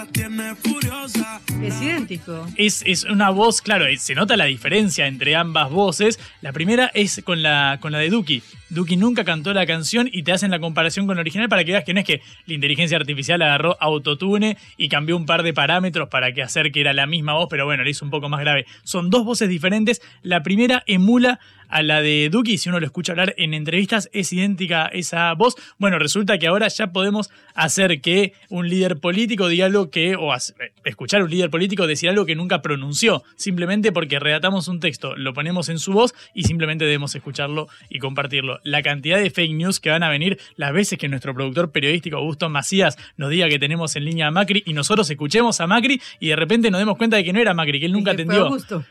[1.62, 2.46] Es idéntico.
[2.56, 6.20] Es, es una voz, claro, eh, se nota la diferencia entre ambas voces.
[6.42, 8.44] La primera es con la, con la de Duki.
[8.70, 11.72] Duki nunca cantó la canción y te hacen la comparación con la original para que
[11.72, 15.54] veas que no es que la inteligencia artificial agarró autotune y cambió un par de
[15.54, 18.30] parámetros para que hacer que era la misma voz, pero bueno, le hizo un poco
[18.30, 18.66] más grave.
[18.84, 20.02] Son dos voces diferentes.
[20.22, 24.32] La primera emula a la de Duki, si uno lo escucha hablar en entrevistas, es
[24.34, 25.56] idéntica esa voz.
[25.78, 30.34] Bueno, resulta que ahora ya podemos hacer que un líder político diga algo que, o
[30.34, 34.80] hacer- escuchar a un líder político decir algo que nunca pronunció, simplemente porque redactamos un
[34.80, 38.60] texto, lo ponemos en su voz y simplemente debemos escucharlo y compartirlo.
[38.64, 42.18] La cantidad de fake news que van a venir las veces que nuestro productor periodístico
[42.18, 46.02] Augusto Macías nos diga que tenemos en línea a Macri y nosotros escuchemos a Macri
[46.20, 48.48] y de repente nos demos cuenta de que no era Macri, que él nunca atendió.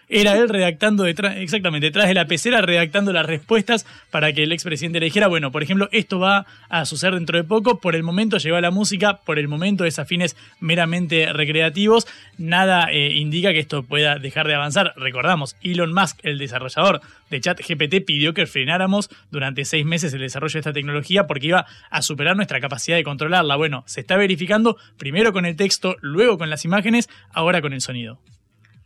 [0.09, 4.53] Era él redactando detrás, exactamente, detrás de la pecera, redactando las respuestas para que el
[4.53, 8.03] expresidente le dijera, bueno, por ejemplo, esto va a suceder dentro de poco, por el
[8.03, 12.07] momento llegó la música, por el momento es a fines meramente recreativos,
[12.39, 14.95] nada eh, indica que esto pueda dejar de avanzar.
[14.97, 17.01] Recordamos, Elon Musk, el desarrollador
[17.31, 21.67] de ChatGPT, pidió que frenáramos durante seis meses el desarrollo de esta tecnología porque iba
[21.91, 23.57] a superar nuestra capacidad de controlarla.
[23.57, 27.81] Bueno, se está verificando primero con el texto, luego con las imágenes, ahora con el
[27.81, 28.19] sonido.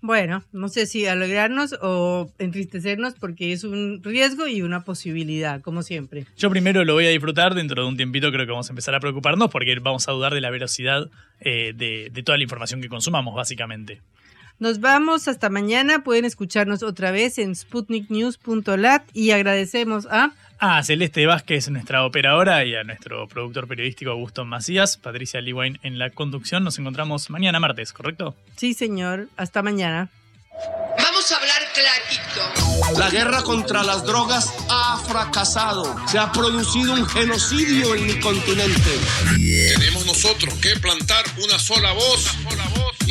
[0.00, 5.82] Bueno, no sé si alegrarnos o entristecernos porque es un riesgo y una posibilidad, como
[5.82, 6.26] siempre.
[6.36, 8.94] Yo primero lo voy a disfrutar, dentro de un tiempito creo que vamos a empezar
[8.94, 12.80] a preocuparnos porque vamos a dudar de la velocidad eh, de, de toda la información
[12.80, 14.00] que consumamos, básicamente.
[14.58, 16.02] Nos vamos hasta mañana.
[16.02, 22.74] Pueden escucharnos otra vez en sputniknews.lat y agradecemos a A Celeste Vázquez, nuestra operadora, y
[22.74, 26.64] a nuestro productor periodístico Augusto Macías, Patricia Lewain en la conducción.
[26.64, 28.34] Nos encontramos mañana martes, ¿correcto?
[28.56, 29.28] Sí, señor.
[29.36, 30.08] Hasta mañana.
[30.98, 32.98] Vamos a hablar clarito.
[32.98, 35.94] La guerra contra las drogas ha fracasado.
[36.08, 38.90] Se ha producido un genocidio en mi continente.
[39.76, 42.56] Tenemos nosotros que plantar una sola voz y